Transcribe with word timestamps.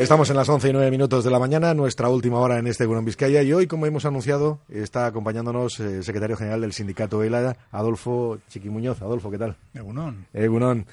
Estamos 0.00 0.30
en 0.30 0.36
las 0.36 0.48
11 0.48 0.70
y 0.70 0.72
9 0.72 0.90
minutos 0.90 1.24
de 1.24 1.30
la 1.30 1.38
mañana, 1.38 1.74
nuestra 1.74 2.08
última 2.08 2.38
hora 2.38 2.58
en 2.58 2.66
este 2.66 2.86
Gunón 2.86 3.04
Vizcaya, 3.04 3.42
y 3.42 3.52
hoy, 3.52 3.66
como 3.66 3.84
hemos 3.84 4.06
anunciado, 4.06 4.60
está 4.70 5.04
acompañándonos 5.04 5.78
eh, 5.78 5.98
el 5.98 6.04
secretario 6.04 6.38
general 6.38 6.62
del 6.62 6.72
sindicato 6.72 7.22
ELA, 7.22 7.54
Adolfo 7.70 8.38
Chiquimuñoz. 8.48 9.02
Adolfo, 9.02 9.30
¿qué 9.30 9.36
tal? 9.36 9.56
Egunón. 9.74 10.24
Egunón. 10.32 10.86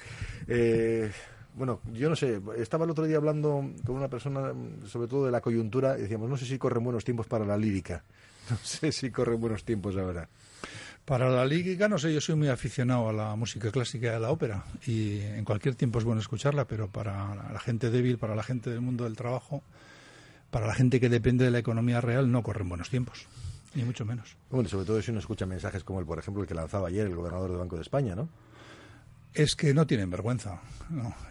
Eh, 0.46 1.10
bueno, 1.54 1.80
yo 1.94 2.10
no 2.10 2.16
sé, 2.16 2.38
estaba 2.58 2.84
el 2.84 2.90
otro 2.90 3.06
día 3.06 3.16
hablando 3.16 3.70
con 3.86 3.96
una 3.96 4.08
persona, 4.08 4.52
sobre 4.86 5.08
todo 5.08 5.24
de 5.24 5.32
la 5.32 5.40
coyuntura, 5.40 5.96
y 5.96 6.02
decíamos, 6.02 6.28
no 6.28 6.36
sé 6.36 6.44
si 6.44 6.58
corren 6.58 6.84
buenos 6.84 7.02
tiempos 7.02 7.26
para 7.26 7.46
la 7.46 7.56
lírica. 7.56 8.04
No 8.50 8.58
sé 8.62 8.92
si 8.92 9.10
corren 9.10 9.40
buenos 9.40 9.64
tiempos 9.64 9.96
ahora. 9.96 10.28
Para 11.08 11.30
la 11.30 11.46
lírica, 11.46 11.88
no 11.88 11.96
sé, 11.96 12.12
yo 12.12 12.20
soy 12.20 12.34
muy 12.34 12.48
aficionado 12.48 13.08
a 13.08 13.14
la 13.14 13.34
música 13.34 13.70
clásica 13.70 14.08
y 14.08 14.10
a 14.10 14.18
la 14.18 14.30
ópera 14.30 14.66
y 14.86 15.20
en 15.20 15.42
cualquier 15.42 15.74
tiempo 15.74 15.98
es 15.98 16.04
bueno 16.04 16.20
escucharla, 16.20 16.66
pero 16.66 16.88
para 16.88 17.50
la 17.50 17.58
gente 17.60 17.88
débil, 17.88 18.18
para 18.18 18.34
la 18.34 18.42
gente 18.42 18.68
del 18.68 18.82
mundo 18.82 19.04
del 19.04 19.16
trabajo, 19.16 19.62
para 20.50 20.66
la 20.66 20.74
gente 20.74 21.00
que 21.00 21.08
depende 21.08 21.46
de 21.46 21.50
la 21.50 21.60
economía 21.60 22.02
real, 22.02 22.30
no 22.30 22.42
corren 22.42 22.68
buenos 22.68 22.90
tiempos, 22.90 23.26
ni 23.74 23.84
mucho 23.84 24.04
menos. 24.04 24.36
Bueno, 24.50 24.68
sobre 24.68 24.84
todo 24.84 25.00
si 25.00 25.10
uno 25.10 25.20
escucha 25.20 25.46
mensajes 25.46 25.82
como 25.82 25.98
el, 25.98 26.04
por 26.04 26.18
ejemplo, 26.18 26.42
el 26.42 26.46
que 26.46 26.54
lanzaba 26.54 26.88
ayer 26.88 27.06
el 27.06 27.14
gobernador 27.14 27.48
del 27.48 27.58
Banco 27.58 27.76
de 27.76 27.82
España, 27.82 28.14
¿no? 28.14 28.28
Es 29.32 29.56
que 29.56 29.72
no 29.72 29.86
tienen 29.86 30.10
vergüenza. 30.10 30.60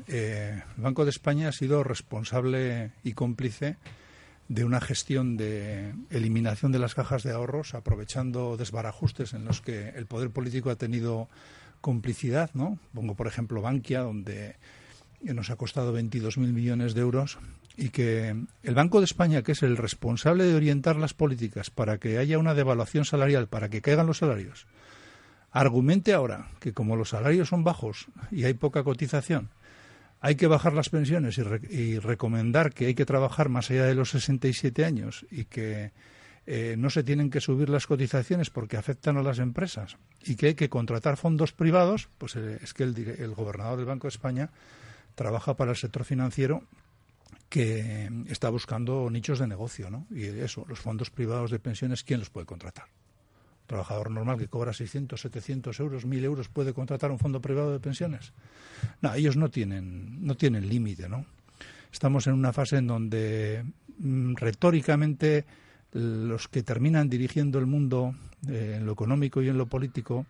Eh, 0.08 0.60
el 0.76 0.82
Banco 0.82 1.04
de 1.04 1.12
España 1.12 1.50
ha 1.50 1.52
sido 1.52 1.84
responsable 1.84 2.94
y 3.04 3.14
cómplice 3.14 3.78
de 4.50 4.64
una 4.64 4.80
gestión 4.80 5.38
de 5.38 5.94
eliminación 6.10 6.72
de 6.72 6.80
las 6.80 6.96
cajas 6.96 7.24
de 7.24 7.32
ahorros, 7.32 7.74
aprovechando 7.74 8.56
desbarajustes 8.58 9.34
en 9.34 9.46
los 9.46 9.62
que 9.62 9.90
el 9.90 10.06
poder 10.06 10.30
político 10.30 10.70
ha 10.70 10.76
tenido 10.76 11.28
complicidad, 11.82 12.50
¿no? 12.54 12.80
Pongo, 12.94 13.16
por 13.16 13.28
ejemplo, 13.28 13.62
Bankia, 13.62 14.02
donde 14.02 14.56
nos 15.22 15.50
ha 15.50 15.56
costado 15.56 15.98
22.000 15.98 16.54
millones 16.54 16.94
de 16.94 17.02
euros 17.02 17.38
y 17.76 17.90
que 17.90 18.36
el 18.64 18.76
Banco 18.76 19.00
de 19.00 19.06
España, 19.06 19.44
que 19.44 19.52
es 19.52 19.64
el 19.64 19.78
responsable 19.78 20.46
de 20.46 20.56
orientar 20.56 20.96
las 20.96 21.14
políticas 21.14 21.70
para 21.70 21.98
que 22.00 22.18
haya 22.18 22.40
una 22.40 22.56
devaluación 22.56 23.06
salarial, 23.06 23.48
para 23.48 23.70
que 23.70 23.82
caigan 23.82 24.08
los 24.08 24.18
salarios, 24.18 24.66
argumente 25.52 26.14
ahora 26.14 26.50
que 26.60 26.74
como 26.74 26.96
los 26.96 27.10
salarios 27.10 27.50
son 27.50 27.64
bajos 27.64 28.08
y 28.32 28.46
hay 28.46 28.54
poca 28.54 28.84
cotización, 28.84 29.50
hay 30.20 30.36
que 30.36 30.48
bajar 30.48 30.74
las 30.74 30.90
pensiones 30.90 31.38
y, 31.38 32.00
recomendar 32.00 32.74
que 32.74 32.88
hay 32.88 32.96
que 32.96 33.06
trabajar 33.06 33.50
más 33.50 33.70
allá 33.70 33.86
de 33.86 33.96
los 33.96 34.12
67 34.12 34.84
años 34.84 35.26
y 35.30 35.46
que 35.46 35.92
eh, 36.46 36.76
no 36.78 36.90
se 36.90 37.04
tienen 37.04 37.30
que 37.30 37.42
subir 37.42 37.70
las 37.70 37.88
cotizaciones 37.88 38.50
porque 38.50 38.78
afectan 38.78 39.18
a 39.18 39.24
las 39.24 39.40
empresas 39.40 39.98
y 40.24 40.36
que 40.36 40.48
hay 40.48 40.56
que 40.56 40.70
contratar 40.70 41.18
fondos 41.18 41.54
privados, 41.54 42.10
pues 42.18 42.36
eh, 42.36 42.60
es 42.62 42.74
que 42.74 42.84
el, 42.84 43.34
gobernador 43.36 43.78
del 43.78 43.86
Banco 43.86 44.08
de 44.08 44.10
España 44.10 44.50
trabaja 45.16 45.56
para 45.56 45.72
el 45.72 45.78
sector 45.78 46.04
financiero 46.04 46.64
que 47.50 48.10
está 48.28 48.50
buscando 48.50 49.10
nichos 49.10 49.40
de 49.40 49.48
negocio, 49.48 49.90
¿no? 49.90 50.06
Y 50.10 50.26
eso, 50.26 50.66
los 50.68 50.80
fondos 50.80 51.10
privados 51.10 51.52
de 51.52 51.60
pensiones, 51.60 52.04
¿quién 52.04 52.20
los 52.20 52.30
puede 52.30 52.46
contratar? 52.46 52.88
Trabajador 53.68 54.10
normal 54.10 54.38
que 54.38 54.48
cobra 54.48 54.74
600, 54.74 55.20
700 55.20 55.80
euros, 55.80 56.06
1000 56.06 56.24
euros 56.24 56.50
puede 56.50 56.74
contratar 56.74 57.12
un 57.12 57.20
fondo 57.20 57.42
privado 57.42 57.72
de 57.72 57.80
pensiones. 57.80 58.34
No, 59.02 59.14
ellos 59.14 59.38
no 59.38 59.50
tienen, 59.50 60.26
no 60.26 60.36
tienen 60.36 60.68
límite, 60.68 61.08
¿no? 61.08 61.26
Estamos 61.92 62.28
en 62.28 62.34
una 62.34 62.54
fase 62.54 62.78
en 62.78 62.88
donde 62.88 63.64
mm, 64.00 64.36
retóricamente 64.36 65.46
los 65.92 66.48
que 66.48 66.64
terminan 66.64 67.10
dirigiendo 67.10 67.60
el 67.60 67.66
mundo 67.66 68.16
eh, 68.48 68.76
en 68.78 68.86
lo 68.86 68.94
económico 68.94 69.42
y 69.42 69.50
en 69.50 69.58
lo 69.58 69.68
político 69.68 70.26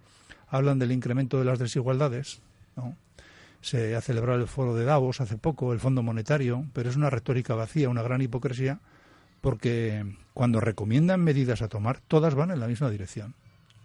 hablan 0.47 0.80
del 0.80 0.92
incremento 0.92 1.40
de 1.40 1.46
las 1.46 1.59
desigualdades, 1.59 2.42
¿no? 2.76 2.96
Se 3.62 3.96
ha 3.96 4.02
celebrado 4.02 4.40
el 4.40 4.47
foro 4.47 4.76
de 4.76 4.86
Davos 4.86 5.20
hace 5.20 5.38
poco, 5.38 5.74
el 5.74 5.80
Fondo 5.80 6.03
Monetario, 6.03 6.66
pero 6.74 6.90
es 6.90 6.96
una 6.96 7.09
retórica 7.09 7.56
vacía, 7.56 7.90
una 7.90 8.03
gran 8.03 8.22
hipocresía 8.22 8.80
porque 9.42 10.06
cuando 10.34 10.59
recomiendan 10.59 11.24
medidas 11.24 11.62
a 11.62 11.68
tomar, 11.68 12.00
todas 12.08 12.36
van 12.36 12.52
en 12.52 12.59
la 12.59 12.68
misma 12.68 12.90
dirección. 12.90 13.34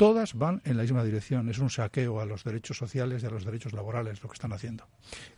Todas 0.03 0.35
van 0.35 0.61
en 0.65 0.77
la 0.77 0.83
misma 0.83 1.05
dirección. 1.05 1.49
Es 1.49 1.61
un 1.61 1.71
saqueo 1.71 2.19
a 2.19 2.27
los 2.27 2.43
derechos 2.43 2.77
sociales 2.77 3.23
y 3.23 3.27
a 3.27 3.31
los 3.31 3.45
derechos 3.45 3.73
laborales 3.73 4.21
lo 4.21 4.29
que 4.29 4.35
están 4.35 4.53
haciendo. 4.53 4.89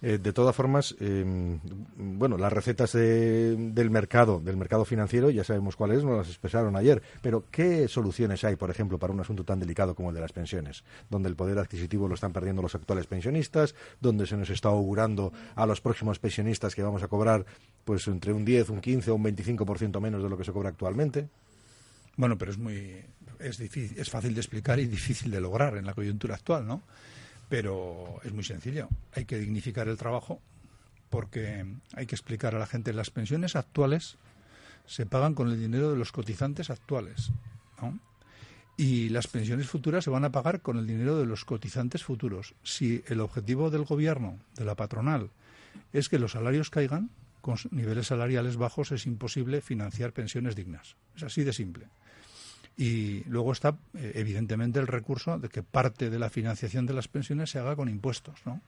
Eh, 0.01 0.17
de 0.17 0.33
todas 0.33 0.57
formas, 0.57 0.97
em, 1.01 1.61
bueno, 1.95 2.39
las 2.39 2.51
recetas 2.51 2.95
del 2.95 3.91
mercado, 3.91 4.41
del 4.41 4.57
mercado 4.57 4.87
financiero, 4.87 5.29
ya 5.29 5.45
sabemos 5.45 5.77
cuáles, 5.77 6.03
nos 6.03 6.17
las 6.17 6.29
expresaron 6.29 6.77
ayer. 6.77 7.03
Pero, 7.21 7.45
¿qué 7.51 7.89
soluciones 7.89 8.43
hay, 8.45 8.57
por 8.57 8.71
ejemplo, 8.71 8.99
para 8.99 9.13
un 9.13 9.21
asunto 9.21 9.45
tan 9.45 9.61
delicado 9.61 9.95
como 9.95 10.09
el 10.09 10.15
de 10.15 10.23
las 10.23 10.33
pensiones? 10.33 10.83
Donde 11.11 11.29
el 11.29 11.37
poder 11.37 11.59
adquisitivo 11.59 12.09
lo 12.09 12.15
están 12.15 12.33
perdiendo 12.33 12.63
los 12.63 12.75
actuales 12.75 13.07
pensionistas, 13.07 13.75
donde 14.01 14.27
se 14.27 14.39
nos 14.39 14.49
está 14.49 14.71
augurando 14.71 15.35
a 15.57 15.67
los 15.67 15.83
próximos 15.83 16.19
pensionistas 16.19 16.75
que 16.75 16.83
vamos 16.83 17.03
a 17.03 17.09
cobrar 17.09 17.45
pues 17.85 18.09
entre 18.09 18.33
un 18.33 18.47
10, 18.47 18.71
un 18.71 18.81
15 18.81 19.11
o 19.11 19.17
un 19.17 19.25
25% 19.25 20.01
menos 20.01 20.23
de 20.23 20.31
lo 20.31 20.39
que 20.39 20.45
se 20.45 20.53
cobra 20.53 20.71
actualmente. 20.71 21.29
Bueno, 22.17 22.39
pero 22.39 22.53
es 22.53 22.59
muy 22.59 23.05
es 23.41 23.59
difícil, 23.59 23.99
es 23.99 24.11
fácil 24.11 24.35
de 24.35 24.41
explicar 24.41 24.79
y 24.79 24.87
difícil 24.87 25.31
de 25.31 25.41
lograr 25.41 25.77
en 25.77 25.87
la 25.87 25.95
coyuntura 25.95 26.35
actual, 26.35 26.67
¿no? 26.67 26.83
Pero 27.49 28.21
es 28.25 28.33
muy 28.33 28.45
sencillo. 28.45 28.89
Hay 29.15 29.25
que 29.25 29.39
dignificar 29.39 29.89
el 29.89 29.99
trabajo 29.99 30.41
porque 31.11 31.65
hay 31.95 32.07
que 32.07 32.15
explicar 32.15 32.55
a 32.55 32.59
la 32.59 32.67
gente 32.67 32.93
las 32.93 33.11
pensiones 33.11 33.55
actuales 33.57 34.17
se 34.87 35.07
pagan 35.07 35.35
con 35.35 35.49
el 35.49 35.59
dinero 35.59 35.91
de 35.91 35.97
los 35.97 36.13
cotizantes 36.13 36.71
actuales, 36.71 37.31
¿no? 37.81 37.99
Y 38.77 39.09
las 39.11 39.29
pensiones 39.29 39.69
futuras 39.69 40.05
se 40.05 40.11
van 40.11 40.25
a 40.25 40.33
pagar 40.33 40.61
con 40.61 40.79
el 40.79 40.87
dinero 40.87 41.17
de 41.17 41.27
los 41.27 41.45
cotizantes 41.45 42.03
futuros. 42.03 42.55
Si 42.65 43.05
el 43.07 43.21
objetivo 43.21 43.71
del 43.71 43.85
gobierno, 43.85 44.41
de 44.57 44.65
la 44.65 44.75
patronal, 44.75 45.31
es 45.93 46.09
que 46.09 46.19
los 46.19 46.33
salarios 46.33 46.71
caigan, 46.71 47.11
con 47.41 47.57
niveles 47.71 48.09
salariales 48.09 48.57
bajos 48.57 48.91
es 48.91 49.07
imposible 49.07 49.61
financiar 49.61 50.13
pensiones 50.13 50.57
dignas. 50.57 50.97
Es 51.15 51.23
así 51.23 51.45
de 51.45 51.53
simple. 51.53 51.87
Y 52.77 53.23
luego 53.25 53.53
está, 53.53 53.77
eh, 53.95 54.12
evidentemente, 54.17 54.81
el 54.81 54.87
recurso 54.87 55.39
de 55.39 55.49
que 55.49 55.62
parte 55.62 56.11
de 56.11 56.19
la 56.19 56.31
financiación 56.31 56.87
de 56.87 56.95
las 56.95 57.09
pensiones 57.09 57.51
se 57.51 57.59
haga 57.59 57.77
con 57.77 57.89
impuestos, 57.89 58.41
¿no? 58.45 58.61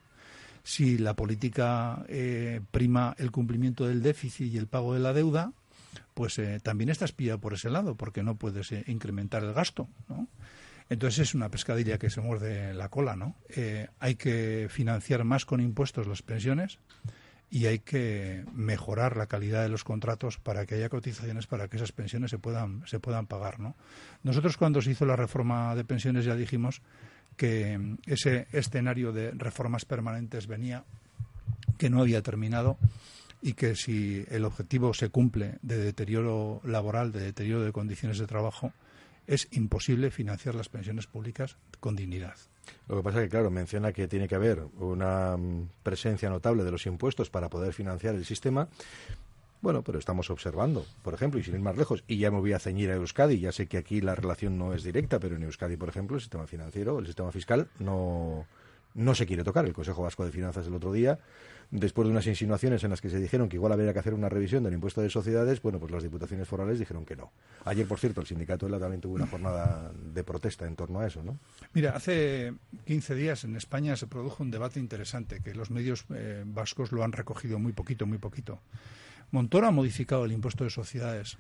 Si 0.63 0.99
la 0.99 1.15
política 1.15 2.05
eh, 2.09 2.61
prima 2.71 3.15
el 3.19 3.31
cumplimiento 3.31 3.87
del 3.87 4.03
déficit 4.03 4.53
y 4.53 4.59
el 4.59 4.67
pago 4.67 4.95
de 4.95 5.01
la 5.01 5.13
deuda, 5.13 5.53
pues 6.15 6.39
eh, 6.39 6.61
también 6.61 6.91
está 6.91 7.05
espía 7.05 7.39
por 7.39 7.55
ese 7.55 7.71
lado, 7.71 7.95
porque 7.95 8.23
no 8.23 8.37
puedes 8.37 8.73
incrementar 8.87 9.45
el 9.45 9.53
gasto, 9.53 9.89
¿no? 10.09 10.29
Entonces 10.89 11.29
es 11.29 11.35
una 11.35 11.49
pescadilla 11.49 11.99
que 11.99 12.11
se 12.11 12.21
muerde 12.21 12.73
la 12.73 12.89
cola, 12.89 13.17
¿no? 13.17 13.35
hay 13.99 14.15
que 14.15 14.69
financiar 14.71 15.25
más 15.25 15.45
con 15.45 15.61
impuestos 15.61 16.07
las 16.07 16.23
pensiones 16.23 16.79
y 17.51 17.67
hay 17.67 17.79
que 17.79 18.45
mejorar 18.53 19.17
la 19.17 19.27
calidad 19.27 19.63
de 19.63 19.69
los 19.69 19.85
contratos 19.85 20.39
para 20.39 20.67
que 20.67 20.75
haya 20.75 20.89
cotizaciones 20.89 21.47
para 21.47 21.69
que 21.69 21.77
esas 21.77 21.93
pensiones 21.93 22.31
se 22.31 22.39
puedan 22.39 22.83
se 22.87 22.99
puedan 22.99 23.27
pagar 23.27 23.61
¿no? 23.61 23.77
nosotros 24.25 24.57
cuando 24.57 24.83
se 24.83 24.91
hizo 24.91 25.07
la 25.07 25.17
reforma 25.17 25.75
de 25.75 25.85
pensiones 25.85 26.25
ya 26.25 26.35
dijimos 26.35 26.83
que 27.37 27.97
ese 28.07 28.49
escenario 28.53 29.13
de 29.13 29.31
reformas 29.33 29.85
permanentes 29.85 30.47
venía 30.47 30.85
que 31.79 31.91
no 31.91 32.01
había 32.01 32.23
terminado 32.23 32.79
y 33.43 33.53
que 33.53 33.77
si 33.77 34.25
el 34.31 34.45
objetivo 34.45 34.95
se 34.95 35.11
cumple 35.11 35.59
de 35.63 35.77
deterioro 35.79 36.61
laboral 36.65 37.13
de 37.13 37.21
deterioro 37.21 37.63
de 37.63 37.73
condiciones 37.73 38.19
de 38.19 38.27
trabajo 38.27 38.73
es 39.27 39.49
imposible 39.53 40.11
financiar 40.11 40.55
las 40.55 40.69
pensiones 40.69 41.07
públicas 41.07 41.57
con 41.81 41.97
dignidad. 41.97 42.37
Lo 42.89 42.97
que 42.97 43.03
pasa 43.03 43.19
es 43.19 43.25
que, 43.25 43.31
claro, 43.31 43.51
menciona 43.51 43.93
que 43.93 44.09
tiene 44.09 44.29
que 44.29 44.35
haber 44.35 44.63
una 44.79 45.37
mm, 45.37 45.69
presencia 45.83 46.31
notable 46.31 46.65
de 46.65 46.71
los 46.71 46.87
impuestos 46.87 47.31
para 47.31 47.49
poder 47.49 47.73
financiar 47.73 48.15
el 48.15 48.25
sistema. 48.25 48.69
Bueno, 49.63 49.83
pero 49.83 49.99
estamos 49.99 50.31
observando, 50.31 50.85
por 51.03 51.15
ejemplo, 51.15 51.41
y 51.41 51.43
sin 51.43 51.55
ir 51.55 51.61
más 51.61 51.77
lejos, 51.77 52.05
y 52.07 52.19
ya 52.19 52.31
me 52.31 52.39
voy 52.39 52.53
a 52.53 52.59
ceñir 52.59 52.91
a 52.91 52.95
Euskadi, 52.95 53.41
ya 53.41 53.53
sé 53.53 53.67
que 53.67 53.79
aquí 53.79 54.01
la 54.01 54.15
relación 54.15 54.59
no 54.59 54.75
es 54.75 54.85
directa, 54.85 55.19
pero 55.19 55.37
en 55.37 55.43
Euskadi, 55.43 55.77
por 55.77 55.89
ejemplo, 55.89 56.17
el 56.17 56.21
sistema 56.21 56.47
financiero, 56.47 56.99
el 56.99 57.07
sistema 57.07 57.33
fiscal 57.33 57.69
no, 57.79 58.47
no 58.95 59.15
se 59.15 59.27
quiere 59.27 59.45
tocar. 59.45 59.65
El 59.65 59.73
Consejo 59.73 60.03
Vasco 60.03 60.25
de 60.25 60.31
Finanzas 60.31 60.67
el 60.67 60.75
otro 60.75 60.93
día, 60.93 61.19
después 61.71 62.07
de 62.07 62.13
unas 62.13 62.27
insinuaciones 62.27 62.85
en 62.85 62.91
las 62.91 63.01
que 63.01 63.11
se 63.11 63.19
dijeron 63.19 63.49
que 63.49 63.57
igual 63.57 63.73
había 63.73 63.93
que 63.93 63.99
hacer 63.99 64.15
una 64.15 64.29
revisión 64.29 64.63
del 64.65 64.75
impuesto 64.75 65.01
de 65.01 65.11
sociedades, 65.11 65.61
bueno, 65.63 65.79
pues 65.79 65.91
las 65.93 66.03
diputaciones 66.03 66.47
forales 66.47 66.79
dijeron 66.79 67.05
que 67.05 67.17
no. 67.17 67.33
Ayer, 67.65 67.87
por 67.87 67.99
cierto, 67.99 68.21
el 68.21 68.27
sindicato 68.27 68.67
de 68.67 68.73
la 68.73 68.79
también 68.79 69.01
tuvo 69.01 69.15
una 69.15 69.27
jornada 69.27 69.93
de 69.93 70.25
protesta 70.25 70.67
en 70.67 70.77
torno 70.77 71.01
a 71.01 71.07
eso, 71.07 71.23
¿no? 71.23 71.39
Mira, 71.73 71.91
hace 71.91 72.55
15 72.85 73.15
días 73.15 73.45
en 73.45 73.57
España 73.57 73.97
se 73.97 74.07
produjo 74.07 74.43
un 74.43 74.51
debate 74.51 74.81
interesante 74.81 75.41
que 75.41 75.55
los 75.55 75.71
medios 75.71 76.05
eh, 76.15 76.45
vascos 76.47 76.93
lo 76.93 77.03
han 77.05 77.13
recogido 77.13 77.59
muy 77.59 77.73
poquito, 77.73 78.07
muy 78.07 78.19
poquito. 78.19 78.61
Montoro 79.31 79.67
ha 79.67 79.73
modificado 79.73 80.25
el 80.25 80.33
impuesto 80.33 80.65
de 80.65 80.71
sociedades 80.71 81.39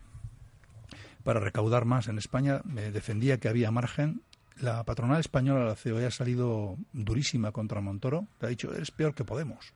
para 1.23 1.41
recaudar 1.41 1.85
más. 1.85 2.09
En 2.09 2.19
España 2.19 2.61
me 2.65 2.91
defendía 2.91 3.39
que 3.39 3.49
había 3.49 3.71
margen 3.71 4.23
la 4.61 4.85
patronal 4.85 5.21
española, 5.21 5.65
la 5.65 5.75
COE, 5.77 6.07
ha 6.07 6.11
salido 6.11 6.77
durísima 6.93 7.53
contra 7.53 7.81
Montoro. 7.81 8.27
Le 8.41 8.47
ha 8.47 8.51
dicho, 8.51 8.73
eres 8.75 8.91
peor 8.91 9.15
que 9.15 9.25
Podemos. 9.25 9.75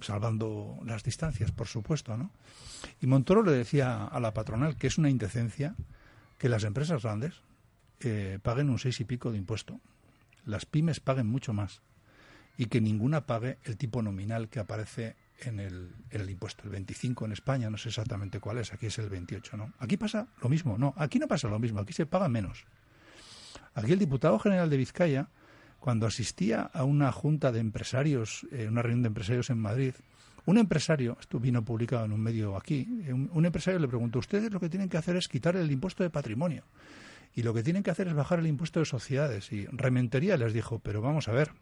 Salvando 0.00 0.78
las 0.84 1.02
distancias, 1.02 1.50
por 1.52 1.66
supuesto, 1.66 2.16
¿no? 2.16 2.30
Y 3.00 3.06
Montoro 3.06 3.42
le 3.42 3.52
decía 3.52 4.04
a 4.04 4.20
la 4.20 4.32
patronal 4.32 4.76
que 4.76 4.86
es 4.86 4.98
una 4.98 5.10
indecencia 5.10 5.74
que 6.38 6.48
las 6.48 6.64
empresas 6.64 7.02
grandes 7.02 7.42
eh, 8.00 8.38
paguen 8.42 8.70
un 8.70 8.78
seis 8.78 9.00
y 9.00 9.04
pico 9.04 9.30
de 9.30 9.38
impuesto. 9.38 9.80
Las 10.44 10.64
pymes 10.64 11.00
paguen 11.00 11.26
mucho 11.26 11.52
más. 11.52 11.82
Y 12.56 12.66
que 12.66 12.80
ninguna 12.80 13.26
pague 13.26 13.58
el 13.64 13.76
tipo 13.76 14.02
nominal 14.02 14.48
que 14.48 14.60
aparece 14.60 15.16
en 15.40 15.60
el, 15.60 15.94
en 16.10 16.20
el 16.20 16.30
impuesto. 16.30 16.64
El 16.64 16.70
25 16.70 17.24
en 17.24 17.32
España, 17.32 17.70
no 17.70 17.78
sé 17.78 17.88
exactamente 17.88 18.40
cuál 18.40 18.58
es, 18.58 18.72
aquí 18.72 18.86
es 18.86 18.98
el 18.98 19.08
28, 19.08 19.56
¿no? 19.56 19.72
Aquí 19.78 19.96
pasa 19.96 20.28
lo 20.42 20.48
mismo, 20.48 20.78
no, 20.78 20.94
aquí 20.96 21.18
no 21.18 21.28
pasa 21.28 21.48
lo 21.48 21.58
mismo, 21.58 21.80
aquí 21.80 21.92
se 21.92 22.06
paga 22.06 22.28
menos. 22.28 22.64
Aquí 23.74 23.92
el 23.92 23.98
diputado 23.98 24.38
general 24.38 24.70
de 24.70 24.76
Vizcaya, 24.76 25.28
cuando 25.80 26.06
asistía 26.06 26.70
a 26.72 26.84
una 26.84 27.10
junta 27.10 27.50
de 27.50 27.58
empresarios, 27.58 28.46
eh, 28.52 28.68
una 28.68 28.82
reunión 28.82 29.02
de 29.02 29.08
empresarios 29.08 29.50
en 29.50 29.58
Madrid, 29.58 29.94
un 30.44 30.58
empresario, 30.58 31.16
esto 31.20 31.40
vino 31.40 31.64
publicado 31.64 32.04
en 32.04 32.12
un 32.12 32.20
medio 32.20 32.56
aquí, 32.56 32.86
eh, 33.06 33.12
un, 33.12 33.44
empresario 33.44 33.80
le 33.80 33.88
preguntó, 33.88 34.18
ustedes 34.18 34.52
lo 34.52 34.60
que 34.60 34.68
tienen 34.68 34.88
que 34.88 34.98
hacer 34.98 35.16
es 35.16 35.26
quitar 35.26 35.56
el 35.56 35.70
impuesto 35.70 36.02
de 36.02 36.10
patrimonio 36.10 36.64
y 37.34 37.42
lo 37.42 37.54
que 37.54 37.62
tienen 37.62 37.82
que 37.82 37.90
hacer 37.90 38.08
es 38.08 38.14
bajar 38.14 38.40
el 38.40 38.46
impuesto 38.46 38.80
de 38.80 38.86
sociedades. 38.86 39.52
Y 39.52 39.66
Rementería 39.66 40.36
les 40.36 40.52
dijo, 40.52 40.80
pero 40.80 41.00
vamos 41.00 41.28
a 41.28 41.32
ver, 41.32 41.52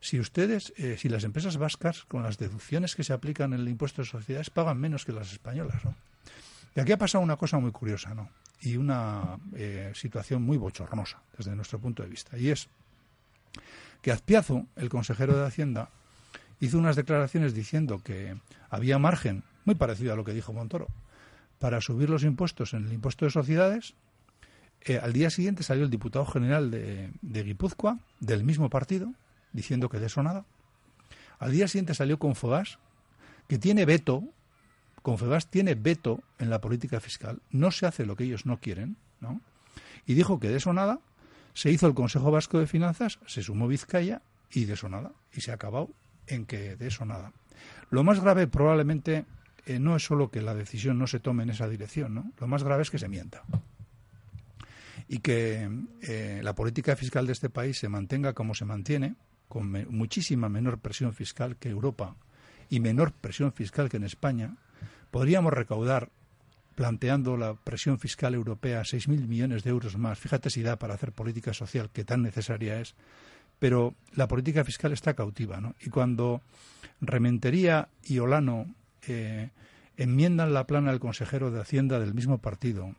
si 0.00 0.20
ustedes, 0.20 0.72
eh, 0.76 0.96
si 0.98 1.08
las 1.08 1.24
empresas 1.24 1.56
vascas, 1.56 2.04
con 2.04 2.22
las 2.22 2.36
deducciones 2.36 2.96
que 2.96 3.04
se 3.04 3.12
aplican 3.12 3.52
en 3.52 3.60
el 3.60 3.68
impuesto 3.68 4.02
de 4.02 4.08
sociedades, 4.08 4.50
pagan 4.50 4.78
menos 4.78 5.04
que 5.04 5.12
las 5.12 5.32
españolas, 5.32 5.84
¿no? 5.84 5.94
Y 6.76 6.80
aquí 6.80 6.92
ha 6.92 6.98
pasado 6.98 7.24
una 7.24 7.36
cosa 7.36 7.58
muy 7.58 7.72
curiosa, 7.72 8.14
¿no? 8.14 8.28
Y 8.60 8.76
una 8.76 9.38
situación 9.94 10.42
muy 10.42 10.58
bochornosa 10.58 11.22
desde 11.36 11.56
nuestro 11.56 11.78
punto 11.78 12.02
de 12.02 12.08
vista. 12.08 12.36
Y 12.36 12.50
es 12.50 12.68
que 14.02 14.12
Azpiazu, 14.12 14.66
el 14.76 14.88
consejero 14.88 15.36
de 15.36 15.46
Hacienda, 15.46 15.90
hizo 16.60 16.78
unas 16.78 16.96
declaraciones 16.96 17.54
diciendo 17.54 18.02
que 18.02 18.36
había 18.70 18.98
margen, 18.98 19.44
muy 19.64 19.74
parecido 19.74 20.12
a 20.12 20.16
lo 20.16 20.24
que 20.24 20.32
dijo 20.32 20.52
Montoro, 20.52 20.88
para 21.58 21.80
subir 21.80 22.08
los 22.10 22.24
impuestos 22.24 22.74
en 22.74 22.86
el 22.86 22.92
impuesto 22.92 23.24
de 23.24 23.30
sociedades. 23.30 23.94
Eh, 24.82 24.98
al 24.98 25.12
día 25.12 25.30
siguiente 25.30 25.62
salió 25.62 25.84
el 25.84 25.90
diputado 25.90 26.24
general 26.26 26.70
de, 26.70 27.12
Guipúzcoa, 27.22 27.98
del 28.20 28.44
mismo 28.44 28.70
partido, 28.70 29.12
diciendo 29.52 29.88
que 29.88 29.98
de 29.98 30.06
eso 30.06 30.22
nada. 30.22 30.44
Al 31.38 31.52
día 31.52 31.68
siguiente 31.68 31.94
salió 31.94 32.18
Confebask, 32.18 32.78
que 33.48 33.58
tiene 33.58 33.84
veto, 33.84 34.24
Confebask 35.02 35.48
tiene 35.50 35.74
veto 35.74 36.22
en 36.38 36.50
la 36.50 36.60
política 36.60 37.00
fiscal, 37.00 37.40
no 37.50 37.70
se 37.70 37.86
hace 37.86 38.06
lo 38.06 38.16
que 38.16 38.24
ellos 38.24 38.46
no 38.46 38.58
quieren, 38.58 38.96
¿no? 39.20 39.40
Y 40.06 40.14
dijo 40.14 40.38
que 40.40 40.48
de 40.48 40.56
eso 40.56 40.72
nada, 40.72 41.00
se 41.54 41.70
hizo 41.70 41.86
el 41.86 41.94
Consejo 41.94 42.30
Vasco 42.30 42.58
de 42.58 42.66
Finanzas, 42.66 43.18
se 43.26 43.42
sumó 43.42 43.68
Vizcaya 43.68 44.22
y 44.50 44.64
de 44.64 44.74
eso 44.74 44.88
nada, 44.88 45.12
y 45.32 45.40
se 45.40 45.50
ha 45.50 45.54
acabado 45.54 45.90
en 46.26 46.46
que 46.46 46.76
de 46.76 46.86
eso 46.86 47.04
nada. 47.04 47.32
Lo 47.90 48.04
más 48.04 48.20
grave 48.20 48.46
probablemente 48.46 49.24
eh, 49.66 49.78
no 49.78 49.96
es 49.96 50.04
solo 50.04 50.30
que 50.30 50.42
la 50.42 50.54
decisión 50.54 50.98
no 50.98 51.06
se 51.06 51.20
tome 51.20 51.42
en 51.42 51.50
esa 51.50 51.68
dirección, 51.68 52.14
¿no? 52.14 52.32
Lo 52.38 52.46
más 52.46 52.62
grave 52.62 52.82
es 52.82 52.90
que 52.90 52.98
se 52.98 53.08
mienta 53.08 53.42
y 55.08 55.20
que 55.20 55.68
eh, 56.02 56.40
la 56.44 56.54
política 56.54 56.94
fiscal 56.94 57.26
de 57.26 57.32
este 57.32 57.48
país 57.48 57.78
se 57.78 57.88
mantenga 57.88 58.34
como 58.34 58.54
se 58.54 58.66
mantiene, 58.66 59.16
con 59.48 59.72
muchísima 59.90 60.50
menor 60.50 60.78
presión 60.78 61.14
fiscal 61.14 61.56
que 61.56 61.70
Europa 61.70 62.14
y 62.68 62.80
menor 62.80 63.12
presión 63.12 63.52
fiscal 63.52 63.88
que 63.88 63.96
en 63.96 64.04
España, 64.04 64.56
podríamos 65.10 65.54
recaudar, 65.54 66.10
planteando 66.78 67.36
la 67.36 67.54
presión 67.54 67.98
fiscal 67.98 68.36
europea, 68.36 68.82
6.000 68.82 69.26
millones 69.26 69.64
de 69.64 69.70
euros 69.70 69.98
más. 69.98 70.16
Fíjate 70.16 70.48
si 70.48 70.62
da 70.62 70.78
para 70.78 70.94
hacer 70.94 71.10
política 71.10 71.52
social, 71.52 71.90
que 71.90 72.04
tan 72.04 72.22
necesaria 72.22 72.78
es. 72.80 72.94
Pero 73.58 73.96
la 74.14 74.28
política 74.28 74.62
fiscal 74.62 74.92
está 74.92 75.14
cautiva, 75.14 75.60
¿no? 75.60 75.74
Y 75.80 75.90
cuando 75.90 76.40
Rementería 77.00 77.88
y 78.04 78.20
Olano 78.20 78.72
eh, 79.08 79.50
enmiendan 79.96 80.54
la 80.54 80.68
plana 80.68 80.92
del 80.92 81.00
consejero 81.00 81.50
de 81.50 81.60
Hacienda 81.60 81.98
del 81.98 82.14
mismo 82.14 82.38
partido 82.38 82.94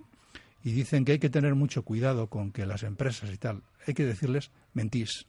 y 0.62 0.74
dicen 0.74 1.06
que 1.06 1.14
hay 1.14 1.20
que 1.20 1.30
tener 1.30 1.56
mucho 1.56 1.84
cuidado 1.84 2.28
con 2.28 2.52
que 2.52 2.66
las 2.66 2.84
empresas 2.84 3.30
y 3.32 3.38
tal, 3.38 3.64
hay 3.88 3.94
que 3.94 4.04
decirles, 4.04 4.52
mentís, 4.74 5.25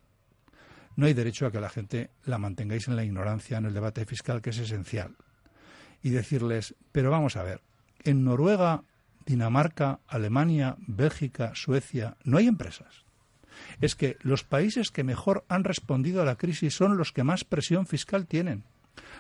no 0.96 1.06
hay 1.06 1.14
derecho 1.14 1.46
a 1.46 1.52
que 1.52 1.60
la 1.60 1.70
gente 1.70 2.10
la 2.24 2.38
mantengáis 2.38 2.88
en 2.88 2.96
la 2.96 3.04
ignorancia 3.04 3.58
en 3.58 3.66
el 3.66 3.74
debate 3.74 4.04
fiscal, 4.06 4.42
que 4.42 4.50
es 4.50 4.58
esencial. 4.58 5.14
Y 6.02 6.10
decirles, 6.10 6.74
pero 6.90 7.12
vamos 7.12 7.36
a 7.36 7.44
ver, 7.44 7.60
en 8.04 8.24
Noruega, 8.24 8.84
Dinamarca, 9.26 10.00
Alemania, 10.08 10.76
Bélgica, 10.78 11.52
Suecia, 11.54 12.16
no 12.24 12.38
hay 12.38 12.46
empresas. 12.46 13.04
Es 13.80 13.94
que 13.94 14.16
los 14.22 14.44
países 14.44 14.90
que 14.90 15.04
mejor 15.04 15.44
han 15.48 15.64
respondido 15.64 16.22
a 16.22 16.24
la 16.24 16.36
crisis 16.36 16.74
son 16.74 16.96
los 16.96 17.12
que 17.12 17.24
más 17.24 17.44
presión 17.44 17.86
fiscal 17.86 18.26
tienen. 18.26 18.64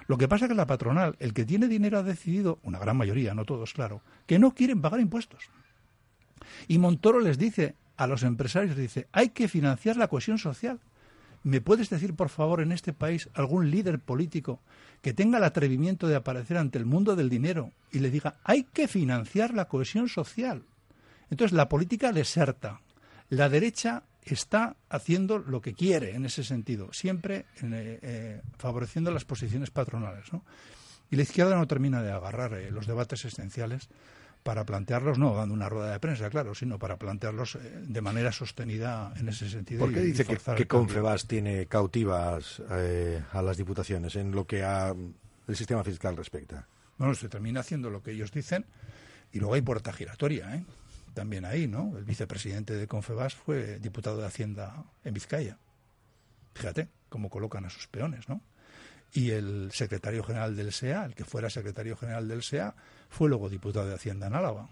Lo 0.06 0.18
que 0.18 0.28
pasa 0.28 0.46
es 0.46 0.48
que 0.48 0.54
la 0.54 0.66
patronal, 0.66 1.16
el 1.20 1.34
que 1.34 1.44
tiene 1.44 1.68
dinero, 1.68 1.98
ha 1.98 2.02
decidido, 2.02 2.58
una 2.62 2.78
gran 2.78 2.96
mayoría, 2.96 3.34
no 3.34 3.44
todos, 3.44 3.72
claro, 3.72 4.02
que 4.26 4.38
no 4.38 4.54
quieren 4.54 4.80
pagar 4.80 5.00
impuestos. 5.00 5.50
Y 6.68 6.78
Montoro 6.78 7.20
les 7.20 7.38
dice 7.38 7.76
a 7.96 8.06
los 8.06 8.22
empresarios, 8.22 8.76
dice, 8.76 9.08
hay 9.12 9.28
que 9.28 9.48
financiar 9.48 9.96
la 9.96 10.08
cohesión 10.08 10.38
social. 10.38 10.80
¿Me 11.42 11.60
puedes 11.60 11.88
decir, 11.88 12.14
por 12.14 12.28
favor, 12.28 12.60
en 12.60 12.72
este 12.72 12.92
país 12.92 13.28
algún 13.34 13.70
líder 13.70 13.98
político 13.98 14.60
que 15.00 15.14
tenga 15.14 15.38
el 15.38 15.44
atrevimiento 15.44 16.06
de 16.06 16.16
aparecer 16.16 16.58
ante 16.58 16.78
el 16.78 16.84
mundo 16.84 17.16
del 17.16 17.30
dinero 17.30 17.72
y 17.90 18.00
le 18.00 18.10
diga, 18.10 18.36
hay 18.44 18.64
que 18.64 18.88
financiar 18.88 19.54
la 19.54 19.66
cohesión 19.66 20.08
social? 20.08 20.64
Entonces, 21.30 21.56
la 21.56 21.68
política 21.68 22.12
deserta. 22.12 22.80
La 23.30 23.48
derecha 23.48 24.02
está 24.22 24.76
haciendo 24.88 25.38
lo 25.38 25.60
que 25.60 25.72
quiere 25.72 26.14
en 26.14 26.26
ese 26.26 26.44
sentido, 26.44 26.92
siempre 26.92 27.46
eh, 27.62 27.98
eh, 28.02 28.42
favoreciendo 28.58 29.10
las 29.10 29.24
posiciones 29.24 29.70
patronales. 29.70 30.26
Y 31.10 31.16
la 31.16 31.22
izquierda 31.22 31.56
no 31.56 31.66
termina 31.66 32.02
de 32.02 32.12
agarrar 32.12 32.54
eh, 32.54 32.70
los 32.70 32.86
debates 32.86 33.24
esenciales 33.24 33.88
para 34.42 34.64
plantearlos, 34.64 35.18
no 35.18 35.34
dando 35.34 35.54
una 35.54 35.68
rueda 35.68 35.92
de 35.92 36.00
prensa, 36.00 36.30
claro, 36.30 36.54
sino 36.54 36.78
para 36.78 36.96
plantearlos 36.96 37.56
eh, 37.56 37.84
de 37.86 38.00
manera 38.00 38.32
sostenida 38.32 39.12
en 39.16 39.28
ese 39.28 39.48
sentido. 39.48 39.80
¿Por 39.80 39.92
qué 39.92 40.00
dice 40.00 40.24
que, 40.24 40.38
que 40.56 40.66
Confebas 40.66 41.26
tiene 41.26 41.66
cautivas 41.66 42.62
eh, 42.70 43.22
a 43.32 43.42
las 43.42 43.56
diputaciones 43.56 44.16
en 44.16 44.32
lo 44.32 44.46
que 44.46 44.62
a 44.62 44.94
el 45.48 45.56
sistema 45.56 45.84
fiscal 45.84 46.16
respecta? 46.16 46.66
Bueno, 46.96 47.14
se 47.14 47.28
termina 47.28 47.60
haciendo 47.60 47.90
lo 47.90 48.02
que 48.02 48.12
ellos 48.12 48.30
dicen 48.32 48.66
y 49.32 49.38
luego 49.38 49.54
hay 49.54 49.62
puerta 49.62 49.92
giratoria, 49.92 50.54
¿eh? 50.54 50.64
También 51.14 51.44
ahí, 51.44 51.66
¿no? 51.66 51.96
El 51.98 52.04
vicepresidente 52.04 52.74
de 52.74 52.86
Confebas 52.86 53.34
fue 53.34 53.80
diputado 53.80 54.18
de 54.18 54.26
Hacienda 54.26 54.84
en 55.04 55.12
Vizcaya. 55.12 55.58
Fíjate 56.54 56.88
cómo 57.08 57.30
colocan 57.30 57.64
a 57.64 57.70
sus 57.70 57.88
peones, 57.88 58.28
¿no? 58.28 58.40
Y 59.12 59.30
el 59.30 59.70
secretario 59.72 60.22
general 60.22 60.56
del 60.56 60.72
SEA, 60.72 61.04
el 61.04 61.14
que 61.14 61.24
fuera 61.24 61.50
secretario 61.50 61.96
general 61.96 62.28
del 62.28 62.42
SEA, 62.42 62.74
fue 63.08 63.28
luego 63.28 63.48
diputado 63.48 63.86
de 63.86 63.94
Hacienda 63.94 64.28
en 64.28 64.34
Álava. 64.34 64.68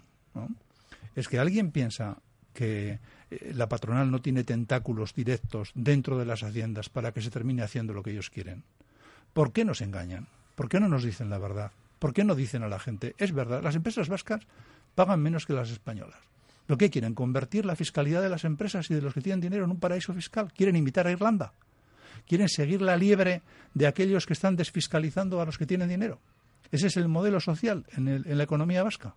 Es 1.15 1.27
que 1.27 1.39
alguien 1.39 1.71
piensa 1.71 2.17
que 2.53 2.99
eh, 3.31 3.53
la 3.53 3.69
patronal 3.69 4.11
no 4.11 4.21
tiene 4.21 4.43
tentáculos 4.43 5.13
directos 5.13 5.71
dentro 5.75 6.17
de 6.17 6.25
las 6.25 6.43
haciendas 6.43 6.89
para 6.89 7.11
que 7.11 7.21
se 7.21 7.29
termine 7.29 7.63
haciendo 7.63 7.93
lo 7.93 8.03
que 8.03 8.11
ellos 8.11 8.29
quieren. 8.29 8.63
¿Por 9.33 9.51
qué 9.51 9.65
nos 9.65 9.81
engañan? 9.81 10.27
¿Por 10.55 10.69
qué 10.69 10.79
no 10.79 10.87
nos 10.87 11.03
dicen 11.03 11.29
la 11.29 11.37
verdad? 11.37 11.71
¿Por 11.99 12.13
qué 12.13 12.23
no 12.23 12.35
dicen 12.35 12.63
a 12.63 12.69
la 12.69 12.79
gente, 12.79 13.15
es 13.17 13.33
verdad, 13.33 13.61
las 13.61 13.75
empresas 13.75 14.07
vascas 14.07 14.47
pagan 14.95 15.21
menos 15.21 15.45
que 15.45 15.53
las 15.53 15.69
españolas? 15.69 16.19
¿Lo 16.67 16.77
que 16.77 16.89
quieren? 16.89 17.15
¿Convertir 17.15 17.65
la 17.65 17.75
fiscalidad 17.75 18.21
de 18.21 18.29
las 18.29 18.45
empresas 18.45 18.89
y 18.91 18.93
de 18.93 19.01
los 19.01 19.13
que 19.13 19.21
tienen 19.21 19.41
dinero 19.41 19.65
en 19.65 19.71
un 19.71 19.79
paraíso 19.79 20.13
fiscal? 20.13 20.53
¿Quieren 20.53 20.75
imitar 20.75 21.07
a 21.07 21.11
Irlanda? 21.11 21.53
Quieren 22.27 22.49
seguir 22.49 22.81
la 22.81 22.97
liebre 22.97 23.41
de 23.73 23.87
aquellos 23.87 24.25
que 24.25 24.33
están 24.33 24.55
desfiscalizando 24.55 25.41
a 25.41 25.45
los 25.45 25.57
que 25.57 25.65
tienen 25.65 25.89
dinero. 25.89 26.19
Ese 26.71 26.87
es 26.87 26.97
el 26.97 27.07
modelo 27.07 27.39
social 27.39 27.85
en, 27.95 28.37
la 28.37 28.43
economía 28.43 28.83
vasca. 28.83 29.15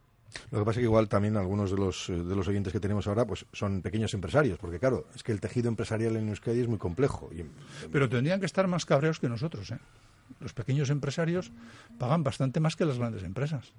Lo 0.51 0.61
que 0.61 0.65
pasa 0.65 0.81
es 0.81 0.85
que 0.85 0.85
igual 0.85 1.09
también 1.09 1.37
algunos 1.37 1.71
de 1.71 1.77
los, 1.77 2.09
eh, 2.09 2.15
de 2.15 2.35
los 2.35 2.49
oyentes 2.49 2.73
que 2.73 2.81
tenemos 2.81 3.07
ahora 3.07 3.27
pues 3.27 3.45
son 3.53 3.83
pequeños 3.83 4.15
empresarios, 4.15 4.59
porque 4.59 4.79
claro, 4.79 5.07
es 5.15 5.23
que 5.23 5.33
el 5.33 5.41
tejido 5.41 5.69
empresarial 5.69 6.17
en 6.17 6.31
Euskadi 6.31 6.61
es 6.61 6.69
muy 6.69 6.79
complejo. 6.79 7.29
Pero 7.91 8.09
tendrían 8.09 8.41
que 8.41 8.47
estar 8.47 8.67
más 8.67 8.87
cabreos 8.87 9.19
que 9.19 9.29
nosotros. 9.29 9.71
¿eh? 9.73 9.79
Los 10.41 10.55
pequeños 10.55 10.89
empresarios 10.89 11.53
pagan 11.99 12.23
bastante 12.23 12.61
más 12.61 12.77
que 12.77 12.87
las 12.87 12.99
grandes 12.99 13.25
empresas 13.25 13.75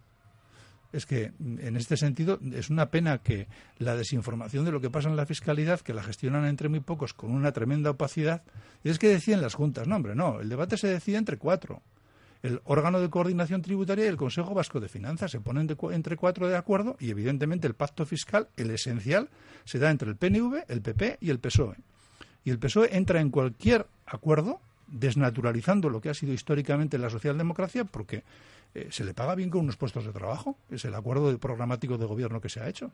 es 0.94 1.06
que 1.06 1.34
mm, 1.38 1.60
en 1.60 1.76
este 1.76 1.98
sentido 1.98 2.40
es 2.54 2.70
una 2.70 2.90
pena 2.90 3.18
que 3.18 3.48
la 3.80 3.96
desinformación 3.96 4.64
de 4.64 4.72
lo 4.72 4.80
que 4.80 4.90
pasa 4.90 5.10
en 5.10 5.18
la 5.18 5.26
fiscalidad, 5.26 5.82
que 5.82 5.94
la 5.94 6.04
gestionan 6.04 6.46
entre 6.46 6.70
muy 6.70 6.80
pocos 6.80 7.14
con 7.14 7.32
una 7.32 7.52
tremenda 7.52 7.90
opacidad, 7.90 8.44
es 8.84 9.00
que 9.00 9.10
deciden 9.10 9.42
las 9.42 9.56
juntas. 9.56 9.88
No, 9.88 9.98
hombre, 9.98 10.16
no, 10.16 10.40
el 10.40 10.50
debate 10.50 10.78
se 10.78 10.88
decide 10.88 11.18
entre 11.18 11.38
cuatro. 11.38 11.82
El 12.44 12.62
órgano 12.66 13.00
de 13.00 13.10
coordinación 13.10 13.62
tributaria 13.62 14.06
y 14.06 14.10
el 14.10 14.18
Consejo 14.18 14.54
Vasco 14.54 14.80
de 14.80 14.90
Finanzas 14.90 15.32
se 15.32 15.40
ponen 15.40 15.76
entre 15.92 16.18
cuatro 16.18 16.48
de 16.48 16.58
acuerdo 16.58 16.98
y 17.00 17.10
evidentemente 17.10 17.68
el 17.68 17.74
pacto 17.74 18.06
fiscal, 18.06 18.50
el 18.58 18.70
esencial, 18.72 19.30
se 19.64 19.80
da 19.80 19.90
entre 19.90 20.10
el 20.10 20.18
PNV, 20.18 20.66
el 20.68 20.82
PP 20.82 21.20
y 21.22 21.30
el 21.30 21.40
PSOE. 21.40 21.78
Y 22.44 22.50
el 22.50 22.60
PSOE 22.60 22.98
entra 22.98 23.22
en 23.22 23.30
cualquier 23.30 23.88
acuerdo 24.06 24.60
desnaturalizando 24.88 25.90
lo 25.90 26.02
que 26.02 26.10
ha 26.10 26.14
sido 26.14 26.34
históricamente 26.34 26.98
la 26.98 27.10
socialdemocracia 27.10 27.86
porque 27.86 28.24
eh, 28.76 28.88
se 28.92 29.04
le 29.04 29.14
paga 29.14 29.36
bien 29.36 29.50
con 29.50 29.62
unos 29.62 29.78
puestos 29.78 30.06
de 30.06 30.12
trabajo. 30.12 30.58
Es 30.70 30.86
el 30.86 30.96
acuerdo 30.96 31.38
programático 31.38 31.98
de 31.98 32.06
gobierno 32.06 32.42
que 32.42 32.50
se 32.50 32.60
ha 32.60 32.68
hecho. 32.68 32.92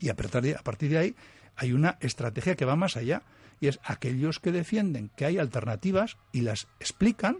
Y 0.00 0.10
a 0.10 0.16
partir, 0.16 0.90
de, 0.90 0.98
ahí 0.98 1.14
hay 1.56 1.72
una 1.72 1.96
estrategia 2.00 2.56
que 2.56 2.64
va 2.64 2.76
más 2.76 2.96
allá. 2.96 3.22
Y 3.60 3.68
es 3.68 3.80
aquellos 3.84 4.40
que 4.40 4.52
defienden 4.52 5.10
que 5.16 5.24
hay 5.24 5.38
alternativas 5.38 6.18
y 6.32 6.42
las 6.42 6.66
explican, 6.80 7.38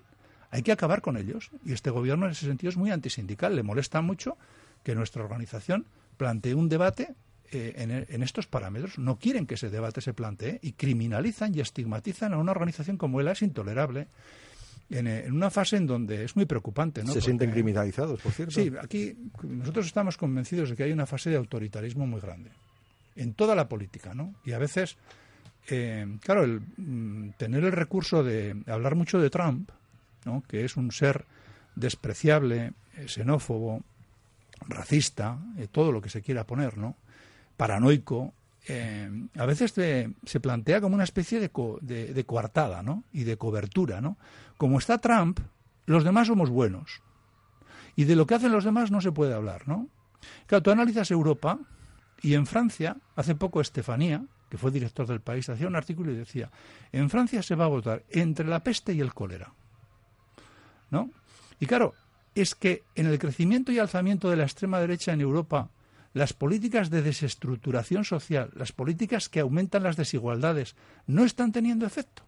hay 0.50 0.62
que 0.62 0.72
acabar 0.72 1.02
con 1.02 1.16
ellos. 1.16 1.50
Y 1.64 1.72
este 1.72 1.90
gobierno 1.90 2.26
en 2.26 2.32
ese 2.32 2.46
sentido 2.46 2.70
es 2.70 2.76
muy 2.76 2.90
antisindical. 2.90 3.56
Le 3.56 3.62
molesta 3.62 4.00
mucho 4.00 4.38
que 4.82 4.94
nuestra 4.94 5.24
organización 5.24 5.86
plantee 6.16 6.54
un 6.54 6.68
debate 6.68 7.14
eh, 7.50 7.74
en, 7.76 7.90
en, 7.90 8.22
estos 8.22 8.46
parámetros. 8.46 8.98
No 8.98 9.18
quieren 9.18 9.46
que 9.46 9.54
ese 9.54 9.68
debate 9.68 10.00
se 10.00 10.14
plantee 10.14 10.60
y 10.62 10.72
criminalizan 10.72 11.54
y 11.54 11.60
estigmatizan 11.60 12.32
a 12.32 12.38
una 12.38 12.52
organización 12.52 12.96
como 12.96 13.20
él. 13.20 13.28
Es 13.28 13.42
intolerable. 13.42 14.06
En, 14.90 15.32
una 15.32 15.50
fase 15.50 15.76
en 15.76 15.86
donde 15.86 16.24
es 16.24 16.36
muy 16.36 16.44
preocupante. 16.44 17.02
¿no? 17.02 17.12
Se 17.12 17.20
sienten 17.20 17.50
criminalizados, 17.50 18.20
por 18.20 18.32
cierto. 18.32 18.54
Sí, 18.54 18.72
aquí 18.80 19.16
nosotros 19.42 19.86
estamos 19.86 20.16
convencidos 20.16 20.70
de 20.70 20.76
que 20.76 20.84
hay 20.84 20.92
una 20.92 21.06
fase 21.06 21.30
de 21.30 21.36
autoritarismo 21.36 22.06
muy 22.06 22.20
grande 22.20 22.50
en 23.16 23.34
toda 23.34 23.54
la 23.54 23.68
política, 23.68 24.14
¿no? 24.14 24.34
Y 24.44 24.52
a 24.52 24.58
veces, 24.58 24.96
eh, 25.68 26.06
claro, 26.20 26.44
el, 26.44 26.60
mm, 26.76 27.30
tener 27.36 27.64
el 27.64 27.72
recurso 27.72 28.22
de 28.22 28.56
hablar 28.66 28.94
mucho 28.94 29.20
de 29.20 29.30
Trump, 29.30 29.70
¿no? 30.24 30.42
Que 30.48 30.64
es 30.64 30.76
un 30.76 30.90
ser 30.90 31.24
despreciable, 31.76 32.72
eh, 32.96 33.08
xenófobo, 33.08 33.82
racista, 34.68 35.38
eh, 35.58 35.68
todo 35.70 35.92
lo 35.92 36.00
que 36.00 36.10
se 36.10 36.22
quiera 36.22 36.44
poner, 36.44 36.76
¿no? 36.76 36.96
Paranoico, 37.56 38.34
eh, 38.66 39.11
a 39.37 39.47
veces 39.47 39.73
se 39.73 40.40
plantea 40.40 40.80
como 40.80 40.94
una 40.94 41.04
especie 41.04 41.40
de, 41.40 41.50
de, 42.12 42.25
coartada 42.25 42.83
¿no? 42.83 43.04
y 43.12 43.25
de 43.25 43.37
cobertura. 43.37 44.00
¿no? 44.00 44.16
Como 44.56 44.78
está 44.78 44.99
Trump, 44.99 45.40
los 45.87 46.04
demás 46.04 46.28
somos 46.28 46.50
buenos. 46.50 47.02
Y 47.97 48.04
de 48.04 48.16
lo 48.16 48.26
que 48.26 48.35
hacen 48.35 48.52
los 48.52 48.64
demás 48.64 48.90
no 48.90 49.00
se 49.00 49.12
puede 49.12 49.35
hablar. 49.35 49.68
¿no? 49.68 49.88
Claro, 50.47 50.62
tú 50.62 50.71
analizas 50.71 51.11
Europa 51.11 51.59
y 52.23 52.35
en 52.35 52.47
Francia, 52.47 52.97
hace 53.16 53.35
poco 53.35 53.61
Estefanía, 53.61 54.25
que 54.49 54.59
fue 54.59 54.71
director 54.71 55.06
del 55.06 55.21
país, 55.21 55.49
hacía 55.49 55.66
un 55.66 55.76
artículo 55.76 56.12
y 56.12 56.16
decía, 56.16 56.50
en 56.92 57.11
Francia 57.11 57.42
se 57.42 57.54
va 57.54 57.64
a 57.64 57.68
votar 57.68 58.04
entre 58.11 58.47
la 58.47 58.61
peste 58.61 58.94
y 58.94 59.00
el 59.00 59.12
cólera. 59.12 59.52
¿No? 60.90 61.11
Y 61.61 61.66
claro, 61.66 61.94
es 62.35 62.54
que 62.54 62.83
en 62.94 63.06
el 63.06 63.18
crecimiento 63.18 63.73
y 63.73 63.78
alzamiento 63.78 64.30
de 64.30 64.37
la 64.37 64.44
extrema 64.44 64.80
derecha 64.80 65.12
en 65.12 65.21
Europa 65.21 65.71
las 66.14 66.33
políticas 66.33 66.90
de 66.90 67.02
desestructuración 67.02 68.04
social, 68.04 68.50
las 68.54 68.73
políticas 68.73 69.28
que 69.28 69.40
aumentan 69.40 69.83
las 69.83 69.97
desigualdades, 69.97 70.76
no 71.06 71.25
están 71.25 71.52
teniendo 71.52 71.85
efecto. 71.85 72.23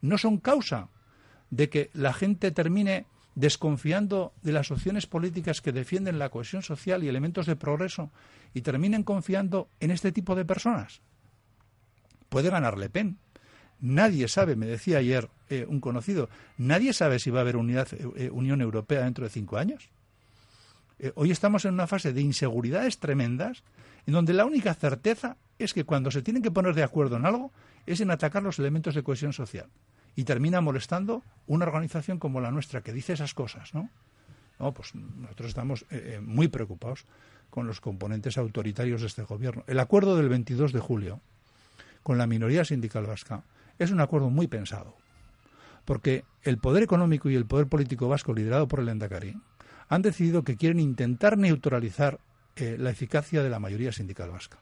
No 0.00 0.16
son 0.16 0.38
causa 0.38 0.88
de 1.50 1.68
que 1.68 1.90
la 1.92 2.12
gente 2.12 2.52
termine 2.52 3.06
desconfiando 3.34 4.32
de 4.42 4.52
las 4.52 4.70
opciones 4.70 5.06
políticas 5.06 5.60
que 5.60 5.72
defienden 5.72 6.18
la 6.18 6.28
cohesión 6.28 6.62
social 6.62 7.02
y 7.02 7.08
elementos 7.08 7.46
de 7.46 7.56
progreso 7.56 8.10
y 8.54 8.62
terminen 8.62 9.02
confiando 9.02 9.68
en 9.80 9.90
este 9.90 10.12
tipo 10.12 10.36
de 10.36 10.44
personas. 10.44 11.00
Puede 12.28 12.50
ganar 12.50 12.78
Le 12.78 12.88
Pen. 12.88 13.18
Nadie 13.80 14.28
sabe, 14.28 14.54
me 14.54 14.66
decía 14.66 14.98
ayer 14.98 15.28
eh, 15.50 15.66
un 15.68 15.80
conocido, 15.80 16.28
nadie 16.56 16.92
sabe 16.92 17.18
si 17.18 17.30
va 17.30 17.40
a 17.40 17.42
haber 17.42 17.56
unidad, 17.56 17.88
eh, 18.16 18.30
Unión 18.30 18.60
Europea 18.60 19.04
dentro 19.04 19.24
de 19.24 19.30
cinco 19.30 19.56
años. 19.56 19.90
Eh, 20.98 21.12
hoy 21.14 21.30
estamos 21.30 21.64
en 21.64 21.74
una 21.74 21.86
fase 21.86 22.12
de 22.12 22.20
inseguridades 22.20 22.98
tremendas, 22.98 23.62
en 24.06 24.14
donde 24.14 24.32
la 24.32 24.44
única 24.44 24.74
certeza 24.74 25.36
es 25.58 25.74
que 25.74 25.84
cuando 25.84 26.10
se 26.10 26.22
tienen 26.22 26.42
que 26.42 26.50
poner 26.50 26.74
de 26.74 26.82
acuerdo 26.82 27.16
en 27.16 27.26
algo 27.26 27.52
es 27.86 28.00
en 28.00 28.10
atacar 28.10 28.42
los 28.42 28.58
elementos 28.58 28.94
de 28.94 29.02
cohesión 29.02 29.32
social. 29.32 29.68
Y 30.16 30.24
termina 30.24 30.60
molestando 30.60 31.22
una 31.46 31.66
organización 31.66 32.18
como 32.18 32.40
la 32.40 32.50
nuestra 32.50 32.82
que 32.82 32.92
dice 32.92 33.12
esas 33.12 33.34
cosas, 33.34 33.72
¿no? 33.74 33.88
No, 34.58 34.72
pues 34.72 34.94
nosotros 34.94 35.48
estamos 35.48 35.82
eh, 35.82 36.16
eh, 36.16 36.20
muy 36.20 36.48
preocupados 36.48 37.06
con 37.50 37.66
los 37.66 37.80
componentes 37.80 38.36
autoritarios 38.36 39.00
de 39.00 39.06
este 39.06 39.22
gobierno. 39.22 39.62
El 39.68 39.78
acuerdo 39.78 40.16
del 40.16 40.28
22 40.28 40.72
de 40.72 40.80
julio 40.80 41.20
con 42.02 42.18
la 42.18 42.26
minoría 42.26 42.64
sindical 42.64 43.06
vasca 43.06 43.44
es 43.78 43.92
un 43.92 44.00
acuerdo 44.00 44.30
muy 44.30 44.48
pensado, 44.48 44.96
porque 45.84 46.24
el 46.42 46.58
poder 46.58 46.82
económico 46.82 47.30
y 47.30 47.36
el 47.36 47.46
poder 47.46 47.68
político 47.68 48.08
vasco 48.08 48.34
liderado 48.34 48.66
por 48.66 48.80
el 48.80 48.88
Endacari 48.88 49.36
han 49.88 50.02
decidido 50.02 50.42
que 50.42 50.56
quieren 50.56 50.80
intentar 50.80 51.38
neutralizar 51.38 52.20
eh, 52.56 52.76
la 52.78 52.90
eficacia 52.90 53.42
de 53.42 53.50
la 53.50 53.58
mayoría 53.58 53.92
sindical 53.92 54.30
vasca. 54.30 54.58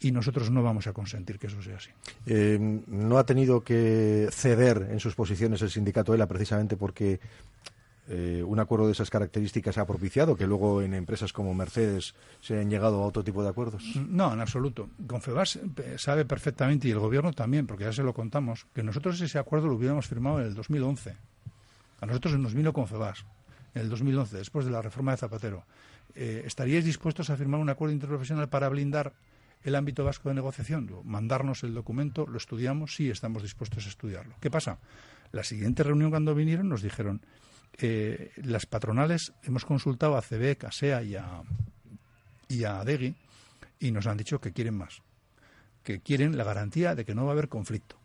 Y 0.00 0.12
nosotros 0.12 0.50
no 0.50 0.62
vamos 0.62 0.86
a 0.86 0.92
consentir 0.92 1.38
que 1.38 1.46
eso 1.46 1.62
sea 1.62 1.76
así. 1.76 1.90
Eh, 2.26 2.58
no 2.86 3.18
ha 3.18 3.24
tenido 3.24 3.62
que 3.62 4.28
ceder 4.30 4.88
en 4.90 5.00
sus 5.00 5.14
posiciones 5.14 5.62
el 5.62 5.70
sindicato 5.70 6.12
ELA 6.12 6.26
precisamente 6.26 6.76
porque 6.76 7.18
eh, 8.08 8.42
un 8.46 8.60
acuerdo 8.60 8.86
de 8.86 8.92
esas 8.92 9.08
características 9.08 9.78
ha 9.78 9.86
propiciado 9.86 10.36
que 10.36 10.46
luego 10.46 10.82
en 10.82 10.92
empresas 10.94 11.32
como 11.32 11.54
Mercedes 11.54 12.14
se 12.40 12.60
han 12.60 12.68
llegado 12.68 13.02
a 13.02 13.06
otro 13.06 13.24
tipo 13.24 13.42
de 13.42 13.48
acuerdos? 13.48 13.84
No, 14.08 14.32
en 14.32 14.40
absoluto. 14.40 14.90
Confebas 15.06 15.58
sabe 15.96 16.24
perfectamente, 16.24 16.88
y 16.88 16.90
el 16.90 16.98
Gobierno 16.98 17.32
también, 17.32 17.66
porque 17.66 17.84
ya 17.84 17.92
se 17.92 18.02
lo 18.02 18.12
contamos, 18.12 18.66
que 18.74 18.82
nosotros 18.82 19.20
ese 19.20 19.38
acuerdo 19.38 19.68
lo 19.68 19.74
hubiéramos 19.74 20.06
firmado 20.06 20.40
en 20.40 20.46
el 20.46 20.54
2011. 20.54 21.16
A 22.00 22.06
nosotros 22.06 22.38
nos 22.38 22.54
vino 22.54 22.72
Confebas 22.72 23.24
en 23.76 23.82
el 23.82 23.90
2011, 23.90 24.38
después 24.38 24.64
de 24.64 24.72
la 24.72 24.80
reforma 24.80 25.10
de 25.12 25.18
Zapatero, 25.18 25.66
eh, 26.14 26.44
¿estaríais 26.46 26.82
dispuestos 26.82 27.28
a 27.28 27.36
firmar 27.36 27.60
un 27.60 27.68
acuerdo 27.68 27.92
interprofesional 27.92 28.48
para 28.48 28.70
blindar 28.70 29.12
el 29.64 29.74
ámbito 29.74 30.02
vasco 30.02 30.30
de 30.30 30.34
negociación? 30.34 30.90
Mandarnos 31.04 31.62
el 31.62 31.74
documento, 31.74 32.26
lo 32.26 32.38
estudiamos, 32.38 32.96
sí 32.96 33.10
estamos 33.10 33.42
dispuestos 33.42 33.84
a 33.84 33.90
estudiarlo. 33.90 34.34
¿Qué 34.40 34.50
pasa? 34.50 34.78
La 35.30 35.44
siguiente 35.44 35.82
reunión 35.82 36.08
cuando 36.08 36.34
vinieron 36.34 36.70
nos 36.70 36.80
dijeron, 36.80 37.20
eh, 37.76 38.32
las 38.36 38.64
patronales 38.64 39.34
hemos 39.42 39.66
consultado 39.66 40.16
a 40.16 40.22
CBEC, 40.22 40.64
a 40.64 40.72
SEA 40.72 41.02
y 41.02 41.16
a, 41.16 41.42
y 42.48 42.64
a 42.64 42.80
ADEGI 42.80 43.14
y 43.80 43.90
nos 43.90 44.06
han 44.06 44.16
dicho 44.16 44.40
que 44.40 44.54
quieren 44.54 44.78
más, 44.78 45.02
que 45.82 46.00
quieren 46.00 46.38
la 46.38 46.44
garantía 46.44 46.94
de 46.94 47.04
que 47.04 47.14
no 47.14 47.26
va 47.26 47.32
a 47.32 47.34
haber 47.34 47.50
conflicto. 47.50 47.98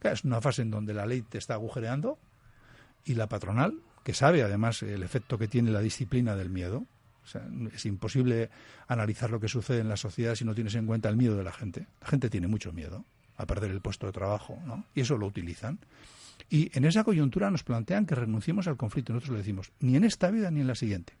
Es 0.00 0.22
una 0.22 0.40
fase 0.40 0.62
en 0.62 0.70
donde 0.70 0.94
la 0.94 1.06
ley 1.06 1.22
te 1.22 1.38
está 1.38 1.54
agujereando 1.54 2.18
y 3.04 3.14
la 3.14 3.28
patronal 3.28 3.82
que 4.04 4.14
sabe 4.14 4.42
además 4.42 4.82
el 4.82 5.02
efecto 5.02 5.38
que 5.38 5.48
tiene 5.48 5.70
la 5.70 5.80
disciplina 5.80 6.36
del 6.36 6.50
miedo. 6.50 6.86
es 7.74 7.86
imposible 7.86 8.50
analizar 8.88 9.30
lo 9.30 9.40
que 9.40 9.48
sucede 9.48 9.80
en 9.80 9.88
la 9.88 9.96
sociedad 9.96 10.34
si 10.34 10.44
no 10.44 10.54
tienes 10.54 10.74
en 10.74 10.86
cuenta 10.86 11.08
el 11.08 11.16
miedo 11.16 11.36
de 11.36 11.44
la 11.44 11.52
gente. 11.52 11.86
La 12.00 12.08
gente 12.08 12.30
tiene 12.30 12.48
mucho 12.48 12.72
miedo 12.72 13.04
a 13.36 13.46
perder 13.46 13.70
el 13.70 13.80
puesto 13.80 14.06
de 14.06 14.12
trabajo, 14.12 14.58
¿no? 14.66 14.84
Y 14.94 15.00
eso 15.00 15.16
lo 15.16 15.26
utilizan. 15.26 15.78
Y 16.50 16.70
en 16.76 16.84
esa 16.84 17.04
coyuntura 17.04 17.50
nos 17.50 17.62
plantean 17.62 18.06
que 18.06 18.14
renunciemos 18.14 18.66
al 18.66 18.76
conflicto. 18.76 19.12
Nosotros 19.12 19.34
le 19.34 19.38
decimos, 19.38 19.72
ni 19.80 19.96
en 19.96 20.04
esta 20.04 20.30
vida 20.30 20.50
ni 20.50 20.60
en 20.60 20.66
la 20.66 20.74
siguiente. 20.74 21.14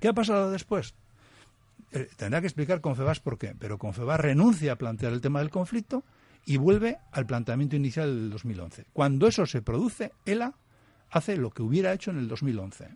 ¿Qué 0.00 0.08
ha 0.08 0.12
pasado 0.12 0.50
después? 0.50 0.94
Eh, 1.92 2.08
tendrá 2.16 2.40
que 2.40 2.46
explicar 2.46 2.80
Confebas 2.80 3.20
por 3.20 3.38
qué, 3.38 3.54
pero 3.58 3.78
Confebas 3.78 4.18
renuncia 4.18 4.72
a 4.72 4.76
plantear 4.76 5.12
el 5.12 5.20
tema 5.20 5.40
del 5.40 5.50
conflicto 5.50 6.04
y 6.44 6.56
vuelve 6.56 6.98
al 7.12 7.26
planteamiento 7.26 7.76
inicial 7.76 8.14
del 8.14 8.30
2011. 8.30 8.86
Cuando 8.92 9.26
eso 9.26 9.46
se 9.46 9.62
produce, 9.62 10.12
ELA 10.24 10.54
hace 11.10 11.36
lo 11.36 11.50
que 11.50 11.62
hubiera 11.62 11.92
hecho 11.92 12.10
en 12.10 12.18
el 12.18 12.28
2011. 12.28 12.88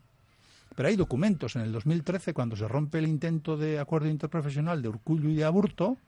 Pero 0.76 0.88
hay 0.88 0.96
documentos. 0.96 1.56
En 1.56 1.62
el 1.62 1.72
2013, 1.72 2.32
cuando 2.32 2.56
se 2.56 2.68
rompe 2.68 2.98
el 2.98 3.08
intento 3.08 3.56
de 3.56 3.78
acuerdo 3.78 4.08
interprofesional 4.08 4.82
de 4.82 4.88
Urcullo 4.88 5.28
y 5.28 5.34
de 5.34 5.44
Aburto, 5.44 5.98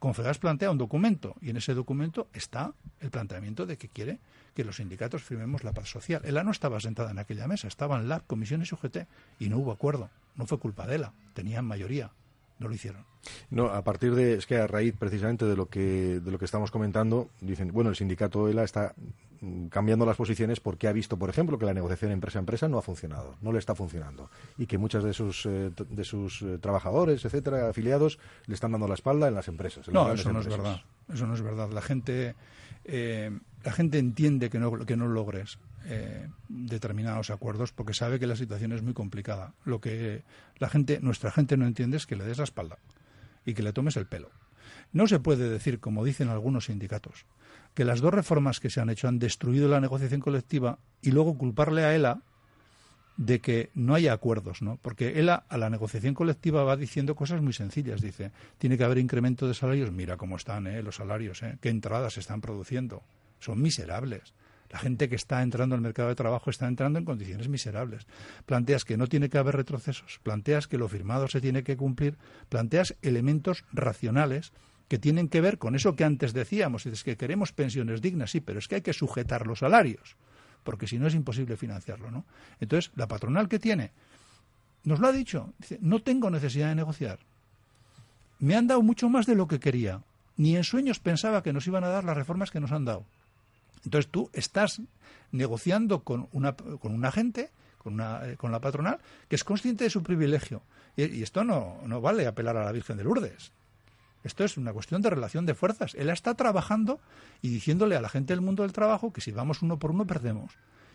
Confegas 0.00 0.38
plantea 0.38 0.70
un 0.70 0.78
documento 0.78 1.36
y 1.42 1.50
en 1.50 1.58
ese 1.58 1.74
documento 1.74 2.28
está 2.32 2.72
el 3.00 3.10
planteamiento 3.10 3.66
de 3.66 3.76
que 3.76 3.88
quiere 3.90 4.18
que 4.54 4.64
los 4.64 4.76
sindicatos 4.76 5.22
firmemos 5.22 5.62
la 5.62 5.74
paz 5.74 5.90
social. 5.90 6.22
Ella 6.24 6.42
no 6.42 6.52
estaba 6.52 6.80
sentada 6.80 7.10
en 7.10 7.18
aquella 7.18 7.46
mesa, 7.46 7.68
estaban 7.68 8.08
la 8.08 8.20
comisiones 8.20 8.72
UGT 8.72 9.06
y 9.38 9.50
no 9.50 9.58
hubo 9.58 9.72
acuerdo. 9.72 10.08
No 10.36 10.46
fue 10.46 10.58
culpa 10.58 10.86
de 10.86 10.96
ella, 10.96 11.12
tenían 11.34 11.66
mayoría 11.66 12.10
no 12.60 12.68
lo 12.68 12.74
hicieron. 12.74 13.04
No, 13.50 13.66
a 13.66 13.82
partir 13.82 14.14
de, 14.14 14.34
es 14.34 14.46
que 14.46 14.56
a 14.56 14.66
raíz 14.66 14.94
precisamente 14.96 15.46
de 15.46 15.56
lo 15.56 15.66
que, 15.66 16.20
de 16.20 16.30
lo 16.30 16.38
que 16.38 16.44
estamos 16.44 16.70
comentando, 16.70 17.30
dicen, 17.40 17.72
bueno, 17.72 17.90
el 17.90 17.96
sindicato 17.96 18.48
ELA 18.48 18.64
está 18.64 18.94
mm, 19.40 19.66
cambiando 19.66 20.04
las 20.06 20.16
posiciones 20.16 20.60
porque 20.60 20.86
ha 20.86 20.92
visto, 20.92 21.18
por 21.18 21.30
ejemplo, 21.30 21.58
que 21.58 21.64
la 21.64 21.74
negociación 21.74 22.12
empresa-empresa 22.12 22.68
no 22.68 22.78
ha 22.78 22.82
funcionado, 22.82 23.36
no 23.40 23.50
le 23.50 23.58
está 23.58 23.74
funcionando 23.74 24.30
y 24.58 24.66
que 24.66 24.78
muchos 24.78 25.02
de 25.02 25.14
sus, 25.14 25.46
eh, 25.46 25.70
de 25.88 26.04
sus 26.04 26.42
eh, 26.42 26.58
trabajadores, 26.58 27.24
etcétera, 27.24 27.70
afiliados, 27.70 28.18
le 28.46 28.54
están 28.54 28.72
dando 28.72 28.86
la 28.86 28.94
espalda 28.94 29.26
en 29.26 29.34
las 29.34 29.48
empresas. 29.48 29.88
no, 29.88 30.12
eso 30.12 30.32
no 30.32 30.40
es 30.40 30.46
verdad. 30.46 30.82
Eso 31.12 31.26
no 31.26 31.34
es 31.34 31.42
verdad. 31.42 31.70
La 31.70 31.82
gente, 31.82 32.36
eh, 32.84 33.30
la 33.64 33.72
gente 33.72 33.98
entiende 33.98 34.50
que 34.50 34.58
no, 34.58 34.70
que 34.84 34.96
no 34.96 35.08
logres 35.08 35.58
eh, 35.84 36.28
determinados 36.48 37.30
acuerdos 37.30 37.72
porque 37.72 37.94
sabe 37.94 38.18
que 38.18 38.26
la 38.26 38.36
situación 38.36 38.72
es 38.72 38.82
muy 38.82 38.92
complicada. 38.92 39.54
Lo 39.64 39.80
que 39.80 40.22
la 40.58 40.68
gente, 40.68 41.00
nuestra 41.00 41.30
gente 41.30 41.56
no 41.56 41.66
entiende 41.66 41.96
es 41.96 42.06
que 42.06 42.16
le 42.16 42.24
des 42.24 42.38
la 42.38 42.44
espalda 42.44 42.78
y 43.44 43.54
que 43.54 43.62
le 43.62 43.72
tomes 43.72 43.96
el 43.96 44.06
pelo. 44.06 44.30
No 44.92 45.06
se 45.06 45.20
puede 45.20 45.48
decir, 45.48 45.80
como 45.80 46.04
dicen 46.04 46.28
algunos 46.28 46.66
sindicatos, 46.66 47.26
que 47.74 47.84
las 47.84 48.00
dos 48.00 48.12
reformas 48.12 48.60
que 48.60 48.70
se 48.70 48.80
han 48.80 48.90
hecho 48.90 49.08
han 49.08 49.18
destruido 49.18 49.68
la 49.68 49.80
negociación 49.80 50.20
colectiva 50.20 50.78
y 51.00 51.12
luego 51.12 51.38
culparle 51.38 51.84
a 51.84 51.94
ELA 51.94 52.22
de 53.16 53.40
que 53.40 53.70
no 53.74 53.94
haya 53.94 54.12
acuerdos, 54.12 54.62
¿no? 54.62 54.78
Porque 54.80 55.20
ELA 55.20 55.44
a 55.48 55.58
la 55.58 55.68
negociación 55.68 56.14
colectiva 56.14 56.64
va 56.64 56.76
diciendo 56.76 57.14
cosas 57.14 57.42
muy 57.42 57.52
sencillas. 57.52 58.00
Dice, 58.00 58.32
tiene 58.58 58.78
que 58.78 58.84
haber 58.84 58.98
incremento 58.98 59.46
de 59.46 59.54
salarios. 59.54 59.92
Mira 59.92 60.16
cómo 60.16 60.36
están 60.36 60.66
¿eh? 60.66 60.82
los 60.82 60.96
salarios, 60.96 61.42
¿eh? 61.42 61.58
qué 61.60 61.68
entradas 61.68 62.14
se 62.14 62.20
están 62.20 62.40
produciendo. 62.40 63.02
Son 63.38 63.60
miserables. 63.60 64.32
La 64.70 64.78
gente 64.78 65.08
que 65.08 65.16
está 65.16 65.42
entrando 65.42 65.74
al 65.74 65.80
mercado 65.80 66.08
de 66.08 66.14
trabajo 66.14 66.48
está 66.48 66.68
entrando 66.68 66.98
en 66.98 67.04
condiciones 67.04 67.48
miserables. 67.48 68.06
Planteas 68.46 68.84
que 68.84 68.96
no 68.96 69.08
tiene 69.08 69.28
que 69.28 69.38
haber 69.38 69.56
retrocesos, 69.56 70.20
planteas 70.22 70.68
que 70.68 70.78
lo 70.78 70.88
firmado 70.88 71.26
se 71.26 71.40
tiene 71.40 71.64
que 71.64 71.76
cumplir, 71.76 72.16
planteas 72.48 72.94
elementos 73.02 73.64
racionales 73.72 74.52
que 74.88 74.98
tienen 74.98 75.28
que 75.28 75.40
ver 75.40 75.58
con 75.58 75.74
eso 75.74 75.96
que 75.96 76.04
antes 76.04 76.32
decíamos, 76.32 76.86
es 76.86 77.04
que 77.04 77.16
queremos 77.16 77.52
pensiones 77.52 78.00
dignas, 78.00 78.30
sí, 78.30 78.40
pero 78.40 78.58
es 78.58 78.68
que 78.68 78.76
hay 78.76 78.80
que 78.80 78.92
sujetar 78.92 79.46
los 79.46 79.60
salarios, 79.60 80.16
porque 80.64 80.86
si 80.86 80.98
no 80.98 81.06
es 81.06 81.14
imposible 81.14 81.56
financiarlo, 81.56 82.10
¿no? 82.10 82.24
Entonces, 82.60 82.90
la 82.96 83.06
patronal 83.06 83.48
que 83.48 83.60
tiene, 83.60 83.92
nos 84.84 84.98
lo 84.98 85.08
ha 85.08 85.12
dicho, 85.12 85.52
dice, 85.58 85.78
no 85.80 86.00
tengo 86.02 86.30
necesidad 86.30 86.70
de 86.70 86.74
negociar. 86.76 87.20
Me 88.40 88.56
han 88.56 88.66
dado 88.66 88.82
mucho 88.82 89.08
más 89.08 89.26
de 89.26 89.36
lo 89.36 89.46
que 89.46 89.60
quería. 89.60 90.00
Ni 90.36 90.56
en 90.56 90.64
sueños 90.64 90.98
pensaba 90.98 91.42
que 91.42 91.52
nos 91.52 91.66
iban 91.66 91.84
a 91.84 91.88
dar 91.88 92.04
las 92.04 92.16
reformas 92.16 92.50
que 92.50 92.60
nos 92.60 92.72
han 92.72 92.84
dado 92.84 93.04
Entonces 93.84 94.10
tú 94.10 94.30
estás 94.32 94.80
negociando 95.32 96.02
con, 96.02 96.28
una, 96.32 96.54
con 96.54 96.92
un 96.92 97.04
agente, 97.04 97.50
con, 97.78 97.94
una, 97.94 98.28
eh, 98.28 98.36
con 98.36 98.52
la 98.52 98.60
patronal, 98.60 98.98
que 99.28 99.36
es 99.36 99.44
consciente 99.44 99.84
de 99.84 99.90
su 99.90 100.02
privilegio. 100.02 100.62
Y, 100.96 101.22
esto 101.22 101.44
no, 101.44 101.80
no 101.86 102.00
vale 102.00 102.26
apelar 102.26 102.56
a 102.56 102.64
la 102.64 102.72
Virgen 102.72 102.96
de 102.96 103.04
Lourdes. 103.04 103.52
Esto 104.22 104.44
es 104.44 104.56
una 104.56 104.72
cuestión 104.72 105.00
de 105.00 105.10
relación 105.10 105.46
de 105.46 105.54
fuerzas. 105.54 105.94
Él 105.94 106.10
está 106.10 106.34
trabajando 106.34 107.00
y 107.40 107.48
diciéndole 107.48 107.96
a 107.96 108.02
la 108.02 108.10
gente 108.10 108.34
del 108.34 108.42
mundo 108.42 108.64
del 108.64 108.72
trabajo 108.72 109.12
que 109.12 109.22
si 109.22 109.30
vamos 109.30 109.62
uno 109.62 109.78
por 109.78 109.92
uno 109.92 110.06
perdemos 110.06 110.52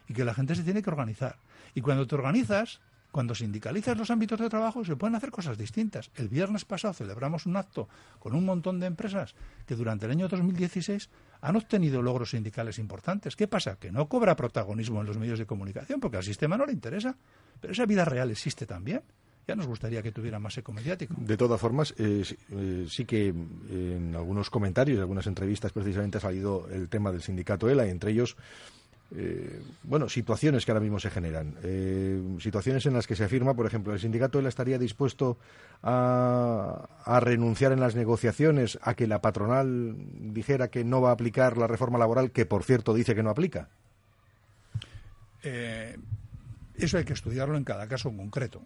y 0.08 0.13
que 0.13 0.25
la 0.25 0.36
gente 0.36 0.54
se 0.54 0.63
tiene 0.63 0.84
que 0.84 0.89
organizar. 0.92 1.38
Y 1.74 1.82
cuando 1.82 2.06
te 2.06 2.13
organizas, 2.13 2.82
cuando 3.15 3.34
sindicalizas 3.34 3.98
los 3.98 4.12
ámbitos 4.12 4.38
de 4.38 4.50
trabajo 4.50 4.84
se 4.84 4.98
pueden 4.98 5.15
hacer 5.15 5.31
cosas 5.31 5.57
distintas. 5.57 6.12
El 6.15 6.27
viernes 6.27 6.65
pasado 6.65 6.93
celebramos 6.93 7.45
un 7.45 7.55
acto 7.55 7.88
con 8.19 8.36
un 8.36 8.43
montón 8.43 8.77
de 8.81 8.88
empresas 8.88 9.36
que 9.65 9.74
durante 9.74 10.03
el 10.03 10.12
año 10.12 10.27
2016 10.27 11.10
han 11.39 11.55
obtenido 11.55 12.01
logros 12.01 12.31
sindicales 12.31 12.77
importantes. 12.77 13.38
¿Qué 13.38 13.48
pasa? 13.48 13.77
Que 13.77 13.89
no 13.89 14.10
cobra 14.10 14.36
protagonismo 14.36 15.00
en 15.00 15.07
los 15.07 15.17
medios 15.17 15.39
de 15.39 15.45
comunicación 15.45 16.01
porque 16.01 16.17
al 16.17 16.25
sistema 16.25 16.57
no 16.57 16.65
le 16.65 16.74
interesa. 16.74 17.15
Pero 17.62 17.72
esa 17.72 17.86
vida 17.86 18.03
real 18.03 18.31
existe 18.31 18.65
también. 18.65 19.01
Ya 19.48 19.55
nos 19.55 19.65
gustaría 19.67 20.03
que 20.03 20.12
tuviera 20.12 20.38
más 20.38 20.57
eco 20.57 20.74
mediático. 20.74 21.15
De 21.17 21.38
todas 21.38 21.62
formas, 21.62 21.95
eh, 21.98 22.22
eh, 22.51 22.86
sí 22.89 23.05
que 23.05 23.29
en 23.29 24.13
algunos 24.13 24.50
comentarios, 24.50 24.98
en 24.98 25.01
algunas 25.03 25.27
entrevistas 25.27 25.72
precisamente 25.72 26.17
ha 26.17 26.22
salido 26.22 26.67
el 26.69 26.89
tema 26.89 27.13
del 27.13 27.22
sindicato 27.22 27.69
ELA 27.69 27.88
entre 27.88 28.12
ellos 28.12 28.36
eh, 29.12 29.62
bueno, 29.83 30.09
situaciones 30.09 30.65
que 30.65 30.71
ahora 30.71 30.81
mismo 30.81 31.00
se 31.00 31.09
generan. 31.09 31.55
Eh, 31.63 32.21
situaciones 32.39 32.85
en 32.85 32.93
las 32.93 33.05
que 33.05 33.15
se 33.15 33.24
afirma, 33.24 33.53
por 33.53 33.65
ejemplo, 33.65 33.93
el 33.93 34.00
sindicato 34.00 34.39
él 34.39 34.47
estaría 34.47 34.79
dispuesto 34.79 35.38
a, 35.83 36.88
renunciar 37.21 37.71
en 37.71 37.79
las 37.79 37.95
negociaciones 37.95 38.79
a 38.81 38.95
que 38.95 39.07
la 39.07 39.21
patronal 39.21 39.95
dijera 40.33 40.69
que 40.69 40.83
no 40.83 41.01
va 41.01 41.09
a 41.09 41.13
aplicar 41.13 41.57
la 41.57 41.67
reforma 41.67 42.00
laboral, 42.00 42.31
que 42.31 42.45
por 42.45 42.63
cierto 42.63 42.93
dice 42.93 43.15
que 43.15 43.24
no 43.24 43.29
aplica. 43.29 43.69
Eh, 45.43 45.97
eso 46.75 46.97
hay 46.97 47.05
que 47.05 47.13
estudiarlo 47.13 47.57
en 47.57 47.63
cada 47.63 47.88
caso 47.88 48.12
concreto. 48.15 48.63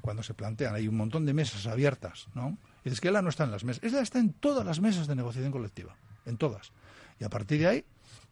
cuando 0.00 0.22
se 0.22 0.34
plantean, 0.34 0.74
hay 0.74 0.88
un 0.88 0.96
montón 0.96 1.24
de 1.24 1.32
mesas 1.32 1.66
abiertas, 1.66 2.28
¿no? 2.34 2.58
Dices 2.84 3.00
que 3.00 3.08
ella 3.08 3.22
no 3.22 3.28
está 3.28 3.44
en 3.44 3.50
las 3.50 3.64
mesas. 3.64 3.82
Ella 3.84 4.00
está 4.00 4.18
en 4.18 4.32
todas 4.32 4.66
las 4.66 4.80
mesas 4.80 5.06
de 5.06 5.14
negociación 5.14 5.52
colectiva, 5.52 5.96
en 6.26 6.36
todas. 6.36 6.72
Y 7.18 7.24
a 7.24 7.28
partir 7.28 7.60
de 7.60 7.66
ahí 7.66 7.84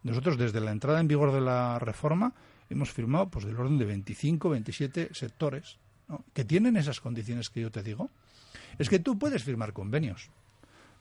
nosotros 0.02 0.38
desde 0.38 0.60
la 0.60 0.70
entrada 0.70 1.00
en 1.00 1.08
vigor 1.08 1.32
de 1.32 1.40
la 1.40 1.78
reforma 1.78 2.34
hemos 2.70 2.90
firmado 2.90 3.28
pues 3.28 3.44
del 3.44 3.58
orden 3.58 3.78
de 3.78 3.84
25, 3.84 4.50
27 4.50 5.10
sectores 5.12 5.78
que 6.32 6.44
tienen 6.44 6.76
esas 6.76 7.00
condiciones 7.00 7.50
que 7.50 7.60
yo 7.60 7.70
te 7.70 7.82
digo. 7.82 8.10
Es 8.78 8.88
que 8.88 8.98
tú 8.98 9.18
puedes 9.18 9.44
firmar 9.44 9.72
convenios, 9.72 10.30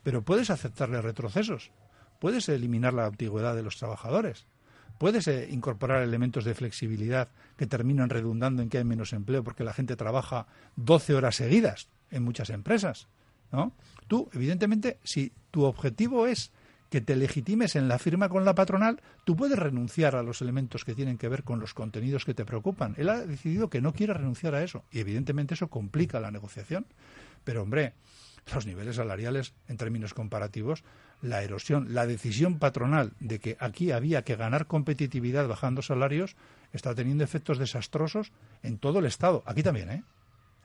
pero 0.03 0.23
puedes 0.23 0.49
aceptarle 0.49 1.01
retrocesos, 1.01 1.71
puedes 2.19 2.49
eliminar 2.49 2.93
la 2.93 3.05
antigüedad 3.05 3.55
de 3.55 3.63
los 3.63 3.77
trabajadores, 3.77 4.45
puedes 4.97 5.27
eh, 5.27 5.47
incorporar 5.51 6.01
elementos 6.01 6.43
de 6.43 6.55
flexibilidad 6.55 7.29
que 7.55 7.67
terminan 7.67 8.09
redundando 8.09 8.61
en 8.61 8.69
que 8.69 8.79
hay 8.79 8.83
menos 8.83 9.13
empleo 9.13 9.43
porque 9.43 9.63
la 9.63 9.73
gente 9.73 9.95
trabaja 9.95 10.47
12 10.75 11.15
horas 11.15 11.35
seguidas 11.35 11.89
en 12.09 12.23
muchas 12.23 12.49
empresas. 12.49 13.07
¿no? 13.51 13.73
Tú, 14.07 14.29
evidentemente, 14.33 14.99
si 15.03 15.31
tu 15.51 15.63
objetivo 15.63 16.27
es 16.27 16.51
que 16.89 17.01
te 17.01 17.15
legitimes 17.15 17.75
en 17.75 17.87
la 17.87 17.99
firma 17.99 18.29
con 18.29 18.45
la 18.45 18.55
patronal, 18.55 19.01
tú 19.25 19.35
puedes 19.35 19.59
renunciar 19.59 20.15
a 20.15 20.23
los 20.23 20.41
elementos 20.41 20.85
que 20.85 20.95
tienen 20.95 21.17
que 21.17 21.27
ver 21.27 21.43
con 21.43 21.59
los 21.59 21.73
contenidos 21.73 22.25
que 22.25 22.33
te 22.33 22.45
preocupan. 22.45 22.95
Él 22.97 23.09
ha 23.09 23.25
decidido 23.25 23.69
que 23.69 23.81
no 23.81 23.93
quiere 23.93 24.13
renunciar 24.13 24.55
a 24.55 24.63
eso 24.63 24.83
y 24.91 24.99
evidentemente 24.99 25.53
eso 25.53 25.67
complica 25.67 26.19
la 26.19 26.31
negociación. 26.31 26.85
Pero 27.43 27.63
hombre, 27.63 27.93
los 28.53 28.65
niveles 28.65 28.95
salariales 28.95 29.53
en 29.67 29.77
términos 29.77 30.13
comparativos, 30.13 30.83
la 31.21 31.43
erosión, 31.43 31.93
la 31.93 32.07
decisión 32.07 32.59
patronal 32.59 33.13
de 33.19 33.39
que 33.39 33.57
aquí 33.59 33.91
había 33.91 34.23
que 34.23 34.35
ganar 34.35 34.67
competitividad 34.67 35.47
bajando 35.47 35.81
salarios 35.81 36.35
está 36.73 36.93
teniendo 36.95 37.23
efectos 37.23 37.57
desastrosos 37.57 38.31
en 38.63 38.77
todo 38.77 38.99
el 38.99 39.05
Estado. 39.05 39.43
Aquí 39.45 39.63
también, 39.63 39.89
¿eh? 39.89 40.03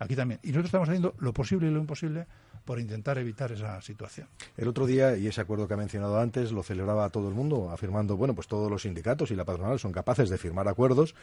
Aquí 0.03 0.17
también. 0.17 0.41
Y 0.43 0.49
nosotros 0.49 0.67
estamos 0.67 0.89
haciendo 0.89 1.15
lo 1.21 1.33
posible 1.33 1.69
y 1.69 1.71
lo 1.71 1.79
imposible 1.79 2.27
por 2.65 2.81
intentar 2.81 3.19
evitar 3.19 3.53
esa 3.53 3.81
situación. 3.81 4.27
El 4.57 4.67
otro 4.67 4.85
día, 4.85 5.17
y 5.17 5.29
ese 5.29 5.41
acuerdo 5.41 5.69
que 5.69 5.75
ha 5.75 5.77
mencionado 5.77 6.19
antes, 6.19 6.51
lo 6.51 6.65
celebraba 6.65 7.09
todo 7.11 7.29
el 7.29 7.35
mundo, 7.35 7.71
afirmando, 7.71 8.17
bueno, 8.17 8.35
pues 8.35 8.49
todos 8.49 8.69
los 8.69 8.83
sindicatos 8.83 9.31
y 9.31 9.37
la 9.37 9.45
patronal 9.45 9.79
son 9.79 9.93
capaces 9.93 10.29
de 10.29 10.39
firmar 10.39 10.67
acuerdos. 10.67 11.15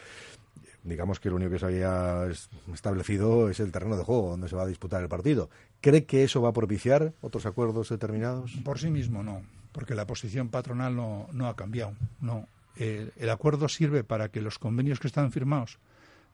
Digamos 0.82 1.20
que 1.20 1.28
lo 1.28 1.36
único 1.36 1.52
que 1.52 1.58
se 1.58 1.66
había 1.66 2.26
establecido 2.72 3.50
es 3.50 3.60
el 3.60 3.70
terreno 3.70 3.98
de 3.98 4.04
juego 4.04 4.30
donde 4.30 4.48
se 4.48 4.56
va 4.56 4.62
a 4.62 4.66
disputar 4.66 5.02
el 5.02 5.10
partido. 5.10 5.50
¿Cree 5.82 6.06
que 6.06 6.24
eso 6.24 6.40
va 6.40 6.48
a 6.48 6.54
propiciar 6.54 7.12
otros 7.20 7.44
acuerdos 7.44 7.90
determinados? 7.90 8.52
Por 8.64 8.78
sí 8.78 8.88
mismo 8.88 9.22
no, 9.22 9.42
porque 9.72 9.94
la 9.94 10.06
posición 10.06 10.48
patronal 10.48 10.96
no, 10.96 11.28
no 11.32 11.48
ha 11.48 11.54
cambiado. 11.54 11.92
No. 12.22 12.46
el 12.76 13.28
acuerdo 13.30 13.68
sirve 13.68 14.04
para 14.04 14.30
que 14.30 14.40
los 14.40 14.58
convenios 14.58 15.00
que 15.00 15.08
están 15.08 15.32
firmados 15.32 15.78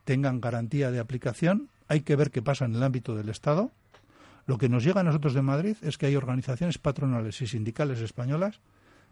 tengan 0.04 0.40
garantía 0.40 0.92
de 0.92 1.00
aplicación. 1.00 1.70
Hay 1.88 2.00
que 2.00 2.16
ver 2.16 2.30
qué 2.30 2.42
pasa 2.42 2.64
en 2.64 2.74
el 2.74 2.82
ámbito 2.82 3.14
del 3.14 3.28
Estado 3.28 3.72
lo 4.46 4.58
que 4.58 4.68
nos 4.68 4.84
llega 4.84 5.00
a 5.00 5.04
nosotros 5.04 5.34
de 5.34 5.42
Madrid 5.42 5.76
es 5.82 5.98
que 5.98 6.06
hay 6.06 6.14
organizaciones 6.14 6.78
patronales 6.78 7.40
y 7.42 7.48
sindicales 7.48 8.00
españolas 8.00 8.60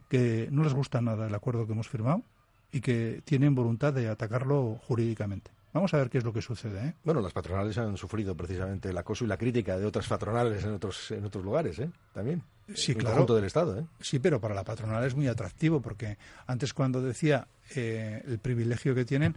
que 0.09 0.49
no 0.53 0.63
les 0.63 0.75
gusta 0.75 1.01
nada 1.01 1.27
el 1.27 1.35
acuerdo 1.35 1.67
que 1.67 1.73
hemos 1.73 1.89
firmado 1.89 2.23
y 2.71 2.81
que 2.81 3.21
tienen 3.25 3.55
voluntad 3.55 3.93
de 3.93 4.09
atacarlo 4.09 4.79
jurídicamente. 4.87 5.51
Vamos 5.73 5.93
a 5.93 5.97
ver 5.97 6.09
qué 6.09 6.19
es 6.19 6.25
lo 6.25 6.33
que 6.33 6.41
sucede. 6.41 6.87
¿eh? 6.87 6.95
Bueno, 7.03 7.21
las 7.21 7.33
patronales 7.33 7.77
han 7.79 7.97
sufrido 7.97 8.37
precisamente 8.37 8.91
el 8.91 8.99
acoso 8.99 9.25
y 9.25 9.27
la 9.27 9.37
crítica 9.37 9.77
de 9.77 9.87
otras 9.87 10.07
patronales 10.07 10.63
en 10.63 10.75
otros, 10.75 11.11
en 11.11 11.25
otros 11.25 11.45
lugares, 11.45 11.81
¿eh? 11.81 11.91
También. 12.13 12.45
Sí, 12.73 12.93
en 12.93 12.99
claro. 12.99 13.17
conjunto 13.17 13.35
del 13.35 13.45
Estado, 13.45 13.81
¿eh? 13.81 13.85
Sí, 14.01 14.21
pero 14.21 14.41
para 14.41 14.55
la 14.55 14.63
patronal 14.63 15.03
es 15.03 15.17
muy 15.17 15.27
atractivo 15.27 15.81
porque 15.81 16.17
antes 16.47 16.73
cuando 16.73 17.03
decía 17.03 17.49
eh, 17.75 18.23
el 18.25 18.39
privilegio 18.39 18.95
que 18.95 19.05
tienen, 19.05 19.37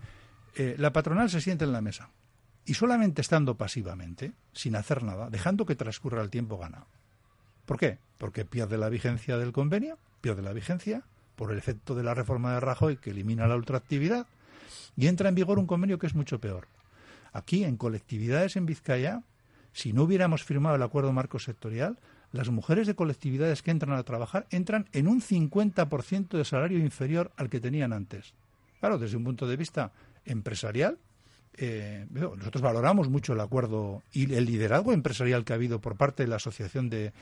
eh, 0.56 0.76
la 0.78 0.93
patronal 0.93 1.28
se 1.32 1.41
siente 1.41 1.65
en 1.65 1.71
la 1.71 1.82
mesa 1.82 2.12
y 2.67 2.73
solamente 2.73 3.21
estando 3.21 3.56
pasivamente, 3.56 4.34
sin 4.51 4.75
hacer 4.75 5.01
nada, 5.01 5.30
dejando 5.30 5.65
que 5.65 5.75
transcurra 5.75 6.21
el 6.21 6.30
tiempo, 6.30 6.58
gana. 6.58 6.86
¿Por 7.65 7.80
qué? 7.80 7.97
Porque 8.17 8.43
pierde 8.43 8.77
la 8.77 8.89
vigencia 8.89 9.38
del 9.38 9.53
convenio, 9.53 9.97
pierde 10.19 10.41
la 10.41 10.51
vigencia 10.51 11.03
por 11.38 11.51
el 11.51 11.58
efecto 11.58 11.95
de 11.95 12.03
la 12.03 12.13
reforma 12.13 12.53
de 12.53 12.60
Rajoy 12.60 12.97
que 12.97 13.12
elimina 13.12 13.47
la 13.47 13.56
ultraactividad 13.56 14.27
y 14.97 15.08
entra 15.08 15.30
en 15.30 15.36
vigor 15.36 15.60
un 15.60 15.65
convenio 15.65 15.97
que 15.97 16.08
es 16.08 16.13
mucho 16.13 16.39
peor. 16.39 16.67
Aquí, 17.32 17.63
en 17.63 17.77
colectividades 17.77 18.58
en 18.58 18.65
Vizcaya, 18.65 19.23
si 19.71 19.93
no 19.93 20.03
hubiéramos 20.03 20.43
firmado 20.43 20.75
el 20.75 20.84
acuerdo 20.84 21.13
marco 21.13 21.39
sectorial, 21.39 21.97
las 22.34 22.49
mujeres 22.49 22.86
de 22.86 22.95
colectividades 22.95 23.62
que 23.62 23.71
entran 23.71 23.97
a 23.97 24.03
trabajar 24.03 24.45
entran 24.49 24.89
en 24.91 25.08
un 25.08 25.21
50% 25.21 26.30
de 26.30 26.43
salario 26.43 26.80
inferior 26.80 27.32
al 27.38 27.49
que 27.49 27.62
tenían 27.62 27.93
antes. 27.93 28.34
Claro, 28.82 28.97
desde 28.97 29.15
un 29.15 29.23
punto 29.23 29.47
de 29.47 29.56
vista 29.56 29.93
empresarial, 30.25 30.97
eh, 31.53 32.05
nosotros 32.12 32.62
valoramos 32.62 33.10
mucho 33.10 33.33
el 33.33 33.39
acuerdo 33.39 34.03
y 34.12 34.31
el 34.33 34.45
liderazgo 34.45 34.93
empresarial 34.93 35.43
que 35.43 35.53
ha 35.53 35.55
habido 35.55 35.81
por 35.81 35.95
parte 35.95 36.23
de 36.23 36.29
la 36.29 36.36
Asociación 36.36 36.89
de, 36.89 37.13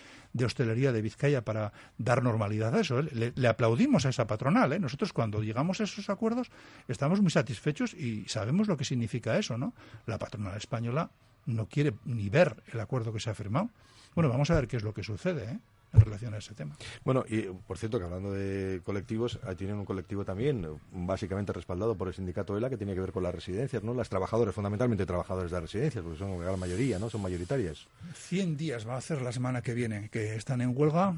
Hostelería 0.43 0.91
de 0.91 1.01
Vizcaya 1.01 1.43
para 1.43 1.71
dar 1.97 2.21
normalidad 2.21 2.75
a 2.75 2.81
eso. 2.81 2.99
¿eh? 2.99 3.33
Le, 3.35 3.47
aplaudimos 3.47 4.05
a 4.05 4.09
esa 4.09 4.27
patronal. 4.27 4.73
¿eh? 4.73 4.79
Nosotros 4.79 5.13
cuando 5.13 5.41
llegamos 5.41 5.79
a 5.79 5.85
esos 5.85 6.09
acuerdos 6.09 6.51
estamos 6.87 7.21
muy 7.21 7.31
satisfechos 7.31 7.93
y 7.93 8.25
sabemos 8.27 8.67
lo 8.67 8.75
que 8.75 8.83
significa 8.83 9.37
eso. 9.37 9.57
¿no? 9.57 9.73
La 10.05 10.19
patronal 10.19 10.57
española 10.57 11.09
no 11.45 11.67
quiere 11.67 11.93
ni 12.03 12.29
ver 12.29 12.61
el 12.73 12.79
acuerdo 12.79 13.13
que 13.13 13.19
se 13.19 13.29
ha 13.29 13.35
firmado. 13.35 13.69
Bueno, 14.15 14.29
vamos 14.29 14.49
a 14.49 14.55
ver 14.55 14.67
qué 14.67 14.77
es 14.77 14.83
lo 14.83 14.93
que 14.93 15.03
sucede. 15.03 15.59
En 15.93 16.01
relación 16.01 16.33
a 16.33 16.37
ese 16.37 16.53
tema. 16.53 16.75
Bueno, 17.03 17.23
y 17.27 17.41
por 17.43 17.77
cierto, 17.77 17.99
que 17.99 18.05
hablando 18.05 18.31
de 18.31 18.81
colectivos, 18.83 19.39
tienen 19.57 19.77
un 19.77 19.85
colectivo 19.85 20.25
también 20.25 20.67
básicamente 20.91 21.53
respaldado 21.53 21.95
por 21.95 22.07
el 22.07 22.13
sindicato 22.13 22.57
ELA 22.57 22.69
que 22.69 22.77
tiene 22.77 22.93
que 22.93 22.99
ver 22.99 23.11
con 23.11 23.23
las 23.23 23.33
residencias, 23.33 23.83
¿no? 23.83 23.93
Las 23.93 24.09
trabajadoras, 24.09 24.53
fundamentalmente 24.53 25.05
trabajadores 25.05 25.51
de 25.51 25.59
residencias, 25.59 26.03
porque 26.03 26.19
son 26.19 26.43
la 26.43 26.57
mayoría, 26.57 26.99
¿no? 26.99 27.09
Son 27.09 27.21
mayoritarias. 27.21 27.87
100 28.13 28.57
días 28.57 28.87
va 28.87 28.95
a 28.95 28.97
hacer 28.97 29.21
la 29.21 29.31
semana 29.31 29.61
que 29.61 29.73
viene 29.73 30.09
que 30.09 30.35
están 30.35 30.61
en 30.61 30.73
huelga. 30.75 31.15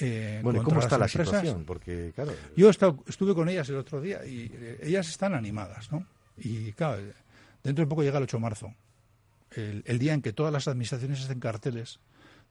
Eh, 0.00 0.40
bueno, 0.42 0.62
¿cómo 0.62 0.80
está 0.80 0.98
la 0.98 1.08
situación? 1.08 1.64
Porque, 1.64 2.12
claro... 2.14 2.32
Yo 2.56 2.70
estuve 2.70 3.34
con 3.34 3.48
ellas 3.48 3.68
el 3.68 3.76
otro 3.76 4.00
día 4.00 4.24
y 4.24 4.50
eh, 4.52 4.78
ellas 4.82 5.08
están 5.08 5.34
animadas, 5.34 5.90
¿no? 5.90 6.06
Y, 6.36 6.72
claro, 6.72 7.02
dentro 7.64 7.84
de 7.84 7.88
poco 7.88 8.02
llega 8.02 8.18
el 8.18 8.24
8 8.24 8.36
de 8.36 8.40
marzo, 8.40 8.74
el, 9.52 9.82
el 9.86 9.98
día 9.98 10.14
en 10.14 10.22
que 10.22 10.32
todas 10.32 10.52
las 10.52 10.68
administraciones 10.68 11.24
hacen 11.24 11.40
carteles 11.40 11.98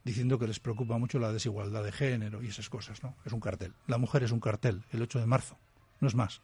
diciendo 0.07 0.39
que 0.39 0.47
les 0.47 0.61
preocupa 0.61 0.97
mucho 0.97 1.19
la 1.19 1.33
desigualdad 1.33 1.83
de 1.83 1.91
género 1.91 2.41
y 2.41 2.47
esas 2.47 2.69
cosas, 2.69 3.03
¿no? 3.03 3.15
Es 3.25 3.33
un 3.33 3.41
cartel. 3.41 3.73
La 3.87 3.97
mujer 3.97 4.23
es 4.23 4.31
un 4.31 4.39
cartel, 4.39 4.83
el 4.93 5.01
8 5.01 5.19
de 5.19 5.25
marzo, 5.25 5.57
no 5.99 6.07
es 6.07 6.15
más. 6.15 6.41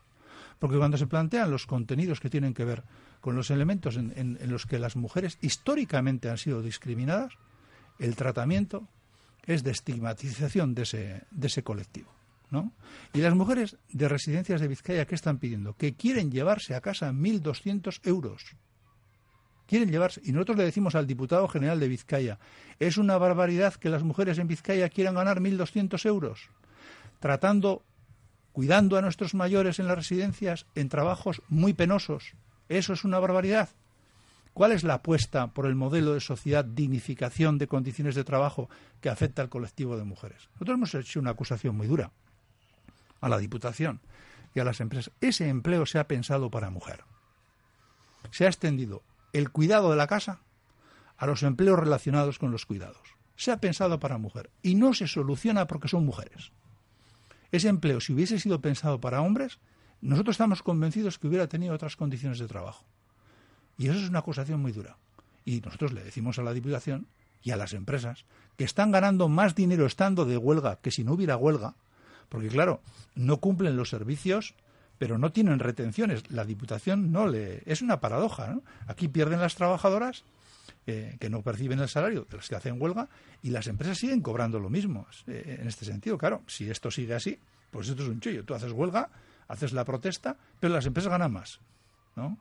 Porque 0.60 0.78
cuando 0.78 0.98
se 0.98 1.08
plantean 1.08 1.50
los 1.50 1.66
contenidos 1.66 2.20
que 2.20 2.30
tienen 2.30 2.54
que 2.54 2.66
ver 2.66 2.84
con 3.22 3.38
los 3.38 3.50
elementos 3.52 3.96
en, 3.96 4.38
los 4.52 4.66
que 4.66 4.80
las 4.80 4.98
mujeres 4.98 5.38
históricamente 5.42 6.30
han 6.30 6.38
sido 6.38 6.62
discriminadas, 6.62 7.36
el 8.00 8.18
tratamiento 8.18 8.86
es 9.46 9.64
de 9.64 9.72
estigmatización 9.72 10.76
de 10.76 10.82
ese, 10.82 11.24
de 11.32 11.48
ese 11.48 11.64
colectivo. 11.64 12.12
¿no? 12.52 12.74
Y 13.14 13.20
las 13.20 13.34
mujeres 13.34 13.78
de 13.94 14.10
residencias 14.10 14.60
de 14.60 14.68
Vizcaya, 14.68 15.06
¿qué 15.06 15.16
están 15.16 15.38
pidiendo? 15.38 15.74
Que 15.78 15.94
quieren 15.94 16.32
llevarse 16.32 16.76
a 16.76 16.82
casa 16.82 17.14
1.200 17.14 18.02
euros 18.04 18.58
quieren 19.68 19.92
llevarse. 19.92 20.22
Y 20.24 20.32
nosotros 20.32 20.58
le 20.58 20.66
decimos 20.66 20.96
al 20.96 21.08
diputado 21.08 21.48
general 21.48 21.80
de 21.80 21.88
Vizcaya, 21.88 22.40
es 22.80 22.98
una 22.98 23.18
barbaridad 23.18 23.74
que 23.76 23.90
las 23.90 24.04
mujeres 24.04 24.38
en 24.40 24.48
Vizcaya 24.48 24.90
quieran 24.90 25.16
ganar 25.16 25.40
1.200 25.40 26.06
euros, 26.06 26.50
tratando 27.20 27.84
cuidando 28.54 28.98
a 28.98 29.02
nuestros 29.02 29.34
mayores 29.34 29.80
en 29.80 29.88
las 29.88 29.98
residencias 29.98 30.68
en 30.76 30.88
trabajos 30.88 31.42
muy 31.50 31.74
penosos. 31.74 32.36
Eso 32.70 32.94
es 32.94 33.04
una 33.04 33.20
barbaridad. 33.20 33.70
¿Cuál 34.54 34.72
es 34.72 34.84
la 34.84 34.96
apuesta 34.96 35.48
por 35.48 35.66
el 35.66 35.74
modelo 35.74 36.14
de 36.14 36.20
sociedad 36.20 36.64
dignificación 36.64 37.58
de 37.58 37.68
condiciones 37.68 38.14
de 38.14 38.24
trabajo 38.24 38.70
que 39.02 39.10
afecta 39.10 39.42
al 39.42 39.50
colectivo 39.50 39.98
de 39.98 40.04
mujeres? 40.04 40.48
Nosotros 40.54 40.76
hemos 40.76 40.96
hecho 40.96 41.20
una 41.20 41.32
acusación 41.32 41.76
muy 41.76 41.88
dura 41.88 42.12
a 43.20 43.30
la 43.30 43.40
Diputación 43.40 44.00
y 44.54 44.60
a 44.60 44.64
las 44.64 44.80
empresas. 44.80 45.12
Ese 45.20 45.50
empleo 45.50 45.88
se 45.88 45.98
ha 45.98 46.08
pensado 46.08 46.52
para 46.52 46.70
mujer. 46.70 47.04
Se 48.30 48.46
ha 48.46 48.50
extendido 48.50 49.02
el 49.34 49.50
cuidado 49.52 49.90
de 49.90 49.98
la 49.98 50.08
casa 50.08 50.40
a 51.18 51.26
los 51.26 51.44
empleos 51.44 51.80
relacionados 51.80 52.40
con 52.40 52.52
los 52.52 52.66
cuidados. 52.66 53.16
Se 53.36 53.52
ha 53.52 53.58
pensado 53.58 54.00
para 54.00 54.18
mujer 54.18 54.50
y 54.62 54.76
no 54.76 54.94
se 54.94 55.08
soluciona 55.08 55.68
porque 55.68 55.88
son 55.88 56.06
mujeres. 56.06 56.52
Ese 57.52 57.68
empleo, 57.68 58.00
si 58.00 58.14
hubiese 58.14 58.40
sido 58.40 58.62
pensado 58.62 59.00
para 59.00 59.22
hombres, 59.22 59.60
nosotros 60.02 60.36
estamos 60.36 60.64
convencidos 60.64 61.20
que 61.20 61.28
hubiera 61.28 61.48
tenido 61.48 61.74
otras 61.74 61.96
condiciones 61.96 62.40
de 62.40 62.48
trabajo. 62.48 62.86
Y 63.78 63.88
eso 63.88 64.00
es 64.00 64.10
una 64.10 64.20
acusación 64.20 64.62
muy 64.62 64.72
dura. 64.72 64.98
Y 65.46 65.62
nosotros 65.62 65.94
le 65.94 66.04
decimos 66.04 66.40
a 66.40 66.44
la 66.44 66.54
Diputación 66.54 67.08
y 67.42 67.52
a 67.52 67.58
las 67.58 67.74
empresas 67.74 68.26
que 68.56 68.64
están 68.64 68.92
ganando 68.92 69.28
más 69.28 69.56
dinero 69.56 69.86
estando 69.86 70.26
de 70.26 70.38
huelga 70.38 70.78
que 70.78 70.92
si 70.92 71.04
no 71.04 71.14
hubiera 71.14 71.38
huelga, 71.38 71.76
porque 72.30 72.48
claro, 72.48 72.82
no 73.16 73.38
cumplen 73.38 73.78
los 73.78 73.90
servicios, 73.90 74.56
pero 74.98 75.18
no 75.18 75.32
tienen 75.32 75.60
retenciones. 75.60 76.30
La 76.32 76.46
Diputación 76.46 77.12
no 77.12 77.28
le... 77.28 77.64
Es 77.66 77.82
una 77.82 78.00
paradoja, 78.00 78.48
¿no? 78.48 78.64
Aquí 78.88 79.08
pierden 79.08 79.42
las 79.42 79.56
trabajadoras 79.56 80.24
eh, 80.86 81.18
que 81.20 81.30
no 81.30 81.42
perciben 81.42 81.80
el 81.80 81.90
salario 81.90 82.26
de 82.30 82.38
las 82.38 82.50
que 82.50 82.56
hacen 82.56 82.82
huelga 82.82 83.08
y 83.42 83.50
las 83.50 83.68
empresas 83.68 83.98
siguen 83.98 84.22
cobrando 84.22 84.60
lo 84.60 84.70
mismo. 84.70 85.08
Eh, 85.28 85.58
en 85.62 85.68
este 85.68 85.86
sentido, 85.86 86.18
claro, 86.18 86.42
si 86.48 86.70
esto 86.70 86.92
sigue 86.92 87.14
así, 87.16 87.40
pues 87.72 87.90
esto 87.90 88.04
es 88.04 88.10
un 88.10 88.20
chollo. 88.20 88.44
Tú 88.44 88.54
haces 88.54 88.72
huelga, 88.72 89.10
haces 89.48 89.74
la 89.74 89.86
protesta, 89.86 90.38
pero 90.60 90.74
las 90.74 90.86
empresas 90.86 91.12
ganan 91.12 91.32
más, 91.32 91.60
¿no? 92.16 92.38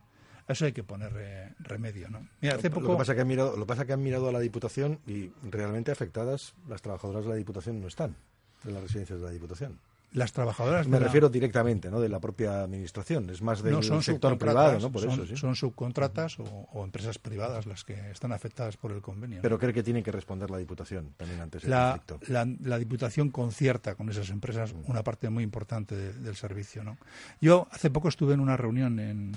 eso 0.49 0.65
hay 0.65 0.73
que 0.73 0.83
poner 0.83 1.12
eh, 1.17 1.55
remedio, 1.61 2.11
¿no? 2.11 2.27
hace 2.51 2.69
poco... 2.69 2.88
Lo 2.88 2.93
que 2.93 2.99
pasa 2.99 3.15
que 3.15 3.21
han 3.23 3.29
mirado, 3.29 3.57
lo 3.57 3.67
pasa 3.67 3.85
que 3.85 3.93
han 3.93 4.03
mirado 4.03 4.29
a 4.29 4.33
la 4.33 4.41
Diputación 4.41 4.99
y 5.07 5.31
realmente 5.49 5.93
afectadas 5.93 6.55
las 6.69 6.83
trabajadoras 6.83 7.25
de 7.25 7.31
la 7.31 7.37
Diputación 7.37 7.81
no 7.81 7.87
están 7.87 8.17
en 8.65 8.75
las 8.75 8.83
residencias 8.83 9.21
de 9.21 9.25
la 9.25 9.33
Diputación 9.33 9.79
las 10.12 10.33
trabajadoras 10.33 10.87
me 10.88 10.98
refiero 10.98 11.29
directamente 11.29 11.90
no 11.90 12.01
de 12.01 12.09
la 12.09 12.20
propia 12.20 12.62
administración. 12.62 13.31
Es 13.31 13.40
más 13.40 13.62
del 13.62 13.83
sector 14.03 14.37
privado 14.38 14.79
no 14.79 14.92
por 14.92 15.03
son, 15.03 15.25
eso 15.25 15.37
son 15.37 15.57
subcontratas 15.57 16.38
o, 16.38 16.85
empresas 16.85 17.18
privadas 17.18 17.66
las 17.66 17.85
que 17.85 18.11
están 18.11 18.33
afectadas 18.33 18.77
por 18.77 18.92
el 18.92 19.01
convenio 19.01 19.40
pero 19.40 19.59
cree 19.59 19.72
que 19.72 19.83
tiene 19.83 20.03
que 20.03 20.12
responder 20.12 20.51
la 20.51 20.59
diputación 20.59 21.14
también 21.16 21.40
ante 21.40 21.59
ese 21.59 21.68
la, 21.68 22.01
conflicto. 22.05 22.33
la, 22.33 22.46
la, 22.62 22.79
diputación 22.79 23.31
concierta 23.31 23.94
con 23.94 24.09
esas 24.11 24.29
empresas 24.31 24.75
una 24.87 25.03
parte 25.03 25.31
muy 25.31 25.44
importante 25.44 25.96
del 25.96 26.37
servicio 26.37 26.85
no 26.85 26.98
yo 27.40 27.68
hace 27.70 27.90
poco 27.90 28.09
estuve 28.09 28.35
en 28.35 28.40
una 28.40 28.57
reunión 28.57 28.98
en, 28.98 29.33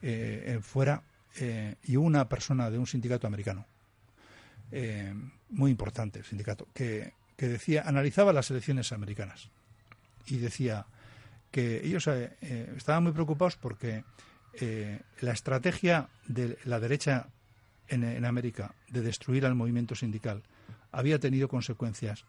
eh, 0.00 0.58
fuera 0.62 1.02
eh, 1.38 1.74
y 1.84 1.96
una 1.96 2.28
persona 2.28 2.70
de 2.70 2.78
un 2.78 2.86
sindicato 2.86 3.26
americano 3.26 3.66
eh, 4.72 5.12
muy 5.50 5.70
importante 5.70 6.20
el 6.20 6.24
sindicato 6.24 6.68
que 6.72 7.12
que 7.36 7.48
decía 7.48 7.82
analizaba 7.86 8.32
las 8.32 8.50
elecciones 8.50 8.92
americanas 8.92 9.50
y 10.26 10.38
decía 10.38 10.86
que 11.50 11.84
ellos 11.84 12.06
eh, 12.06 12.36
eh, 12.40 12.72
estaban 12.76 13.02
muy 13.02 13.12
preocupados 13.12 13.56
porque 13.56 14.04
eh, 14.54 15.00
la 15.20 15.32
estrategia 15.32 16.08
de 16.26 16.58
la 16.64 16.80
derecha 16.80 17.28
en, 17.88 18.24
América 18.24 18.74
de 18.88 19.00
destruir 19.00 19.44
al 19.44 19.56
movimiento 19.56 19.96
sindical 19.96 20.42
había 20.92 21.18
tenido 21.18 21.48
consecuencias 21.48 22.24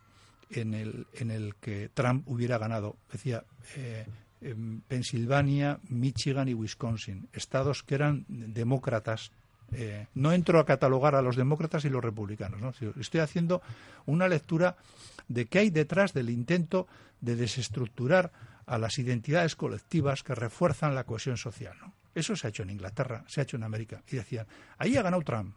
en 0.49 0.73
el, 0.73 1.06
en 1.13 1.30
el 1.30 1.56
que 1.56 1.89
Trump 1.93 2.27
hubiera 2.27 2.58
ganado. 2.58 2.97
Decía, 3.12 3.43
Pensilvania, 4.88 5.80
Michigan 5.88 6.49
y 6.49 6.56
Wisconsin, 6.56 7.30
estados 7.32 7.84
que 7.84 7.95
eran 7.95 8.25
demócratas. 8.27 9.32
No 10.13 10.34
entro 10.34 10.60
a 10.60 10.65
catalogar 10.65 11.15
a 11.15 11.21
los 11.21 11.36
demócratas 11.36 11.86
y 11.86 11.89
los 11.89 12.03
republicanos. 12.03 12.62
¿no? 12.62 12.73
Estoy 12.99 13.19
haciendo 13.21 13.62
una 14.05 14.27
lectura 14.27 14.75
de 15.27 15.45
qué 15.45 15.60
hay 15.60 15.69
detrás 15.69 16.13
del 16.13 16.29
intento 16.29 16.88
de 17.21 17.36
desestructurar 17.36 18.31
a 18.65 18.77
las 18.77 18.99
identidades 18.99 19.55
colectivas 19.55 20.23
que 20.23 20.36
refuerzan 20.36 20.95
la 20.95 21.03
cohesión 21.03 21.38
social. 21.38 21.75
Eso 22.13 22.36
se 22.36 22.47
ha 22.47 22.49
hecho 22.49 22.63
en 22.63 22.71
Inglaterra, 22.71 23.23
se 23.27 23.39
ha 23.39 23.43
hecho 23.43 23.57
en 23.57 23.63
América. 23.63 24.03
Y 24.10 24.17
decían, 24.17 24.47
ahí 24.77 24.97
ha 24.97 25.01
ganado 25.01 25.23
Trump. 25.23 25.55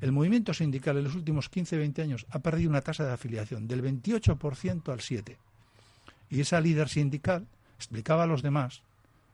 El 0.00 0.12
movimiento 0.12 0.54
sindical 0.54 0.98
en 0.98 1.04
los 1.04 1.14
últimos 1.14 1.50
15-20 1.50 2.02
años 2.02 2.26
ha 2.30 2.38
perdido 2.40 2.70
una 2.70 2.82
tasa 2.82 3.04
de 3.04 3.12
afiliación 3.12 3.66
del 3.66 3.82
28% 3.82 4.92
al 4.92 5.00
7%. 5.00 5.36
Y 6.30 6.40
esa 6.40 6.60
líder 6.60 6.88
sindical 6.88 7.46
explicaba 7.76 8.24
a 8.24 8.26
los 8.26 8.42
demás, 8.42 8.82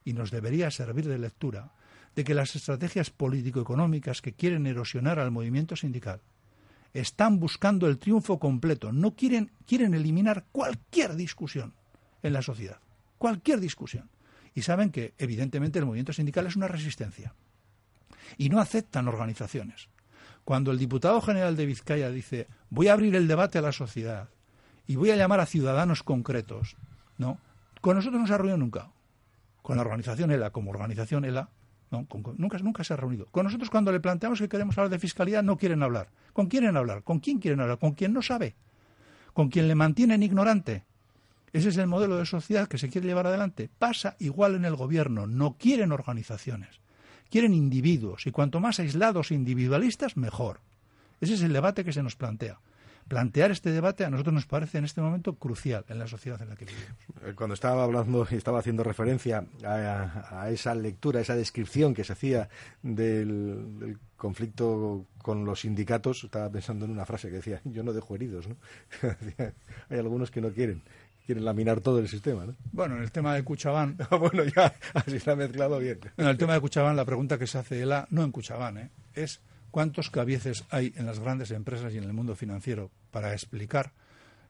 y 0.04 0.14
nos 0.14 0.30
debería 0.30 0.70
servir 0.70 1.06
de 1.06 1.18
lectura, 1.18 1.70
de 2.18 2.24
que 2.24 2.34
las 2.34 2.56
estrategias 2.56 3.10
político-económicas 3.10 4.22
que 4.22 4.32
quieren 4.32 4.66
erosionar 4.66 5.20
al 5.20 5.30
movimiento 5.30 5.76
sindical 5.76 6.20
están 6.92 7.38
buscando 7.38 7.86
el 7.86 7.98
triunfo 7.98 8.40
completo, 8.40 8.90
no 8.90 9.14
quieren, 9.14 9.52
quieren 9.68 9.94
eliminar 9.94 10.44
cualquier 10.50 11.14
discusión 11.14 11.74
en 12.24 12.32
la 12.32 12.42
sociedad, 12.42 12.80
cualquier 13.18 13.60
discusión. 13.60 14.10
Y 14.52 14.62
saben 14.62 14.90
que, 14.90 15.14
evidentemente, 15.16 15.78
el 15.78 15.86
movimiento 15.86 16.12
sindical 16.12 16.48
es 16.48 16.56
una 16.56 16.66
resistencia. 16.66 17.36
Y 18.36 18.48
no 18.48 18.58
aceptan 18.58 19.06
organizaciones. 19.06 19.88
Cuando 20.44 20.72
el 20.72 20.78
diputado 20.80 21.20
general 21.20 21.54
de 21.54 21.66
Vizcaya 21.66 22.10
dice, 22.10 22.48
voy 22.68 22.88
a 22.88 22.94
abrir 22.94 23.14
el 23.14 23.28
debate 23.28 23.58
a 23.58 23.62
la 23.62 23.70
sociedad 23.70 24.28
y 24.88 24.96
voy 24.96 25.12
a 25.12 25.16
llamar 25.16 25.38
a 25.38 25.46
ciudadanos 25.46 26.02
concretos, 26.02 26.74
no, 27.16 27.38
con 27.80 27.94
nosotros 27.94 28.20
no 28.20 28.26
se 28.26 28.34
ha 28.34 28.56
nunca. 28.56 28.90
Con 29.62 29.76
la 29.76 29.82
organización 29.82 30.32
ELA, 30.32 30.50
como 30.50 30.70
organización 30.70 31.24
ELA, 31.24 31.50
nunca, 31.90 32.58
nunca 32.58 32.84
se 32.84 32.94
ha 32.94 32.96
reunido. 32.96 33.26
Con 33.26 33.44
nosotros 33.44 33.70
cuando 33.70 33.92
le 33.92 34.00
planteamos 34.00 34.38
que 34.38 34.48
queremos 34.48 34.76
hablar 34.78 34.90
de 34.90 34.98
fiscalidad 34.98 35.42
no 35.42 35.56
quieren 35.56 35.82
hablar. 35.82 36.08
¿Con 36.32 36.46
quién 36.46 36.62
quieren 36.62 36.76
hablar? 36.76 37.02
¿Con 37.02 37.20
quién 37.20 37.38
quieren 37.38 37.60
hablar? 37.60 37.78
¿Con 37.78 37.92
quién 37.92 38.12
no 38.12 38.22
sabe? 38.22 38.54
¿Con 39.32 39.48
quién 39.48 39.68
le 39.68 39.74
mantienen 39.74 40.22
ignorante? 40.22 40.84
Ese 41.52 41.70
es 41.70 41.76
el 41.76 41.86
modelo 41.86 42.16
de 42.16 42.26
sociedad 42.26 42.68
que 42.68 42.78
se 42.78 42.88
quiere 42.88 43.06
llevar 43.06 43.26
adelante. 43.26 43.70
Pasa 43.78 44.16
igual 44.18 44.54
en 44.54 44.64
el 44.64 44.76
gobierno. 44.76 45.26
No 45.26 45.56
quieren 45.58 45.92
organizaciones. 45.92 46.80
Quieren 47.30 47.54
individuos. 47.54 48.26
Y 48.26 48.30
cuanto 48.30 48.60
más 48.60 48.80
aislados 48.80 49.30
e 49.30 49.34
individualistas, 49.34 50.16
mejor. 50.16 50.60
Ese 51.20 51.34
es 51.34 51.42
el 51.42 51.52
debate 51.52 51.84
que 51.84 51.92
se 51.92 52.02
nos 52.02 52.16
plantea 52.16 52.58
plantear 53.08 53.50
este 53.50 53.70
debate 53.72 54.04
a 54.04 54.10
nosotros 54.10 54.34
nos 54.34 54.46
parece 54.46 54.78
en 54.78 54.84
este 54.84 55.00
momento 55.00 55.34
crucial 55.34 55.84
en 55.88 55.98
la 55.98 56.06
sociedad 56.06 56.40
en 56.42 56.50
la 56.50 56.56
que 56.56 56.66
vivimos. 56.66 56.90
Eh, 57.24 57.32
cuando 57.34 57.54
estaba 57.54 57.82
hablando 57.82 58.26
y 58.30 58.34
estaba 58.34 58.60
haciendo 58.60 58.84
referencia 58.84 59.44
a, 59.64 60.48
esa 60.50 60.74
lectura, 60.74 61.18
a 61.18 61.22
esa 61.22 61.34
descripción 61.34 61.94
que 61.94 62.04
se 62.04 62.12
hacía 62.12 62.48
del, 62.82 63.98
conflicto 64.16 65.06
con 65.22 65.44
los 65.44 65.60
sindicatos, 65.60 66.24
estaba 66.24 66.50
pensando 66.50 66.84
en 66.84 66.90
una 66.90 67.06
frase 67.06 67.28
que 67.28 67.36
decía, 67.36 67.60
yo 67.64 67.82
no 67.82 67.92
dejo 67.92 68.14
heridos, 68.14 68.48
¿no? 68.48 68.56
Hay 69.88 69.98
algunos 69.98 70.30
que 70.30 70.40
no 70.40 70.50
quieren 70.50 70.82
quieren 71.24 71.44
laminar 71.44 71.82
todo 71.82 71.98
el 71.98 72.08
sistema, 72.08 72.46
¿no? 72.46 72.56
Bueno, 72.72 72.96
en 72.96 73.02
el 73.02 73.12
tema 73.12 73.34
de 73.34 73.44
Cuchabán... 73.44 73.98
Ah, 74.10 74.16
bueno, 74.16 74.44
ya, 74.44 74.74
así 74.94 75.20
se 75.20 75.30
ha 75.30 75.36
mezclado 75.36 75.78
bien. 75.78 76.00
En 76.16 76.26
el 76.26 76.38
tema 76.38 76.54
de 76.54 76.60
Cuchabán, 76.60 76.96
la 76.96 77.04
pregunta 77.04 77.38
que 77.38 77.46
se 77.46 77.58
hace 77.58 77.82
ELA, 77.82 78.06
no 78.08 78.24
en 78.24 78.32
Cuchabán, 78.32 78.78
¿eh? 78.78 78.90
es 79.12 79.42
¿Cuántos 79.78 80.10
cabieces 80.10 80.64
hay 80.70 80.92
en 80.96 81.06
las 81.06 81.20
grandes 81.20 81.52
empresas 81.52 81.94
y 81.94 81.98
en 81.98 82.02
el 82.02 82.12
mundo 82.12 82.34
financiero 82.34 82.90
para 83.12 83.32
explicar 83.32 83.92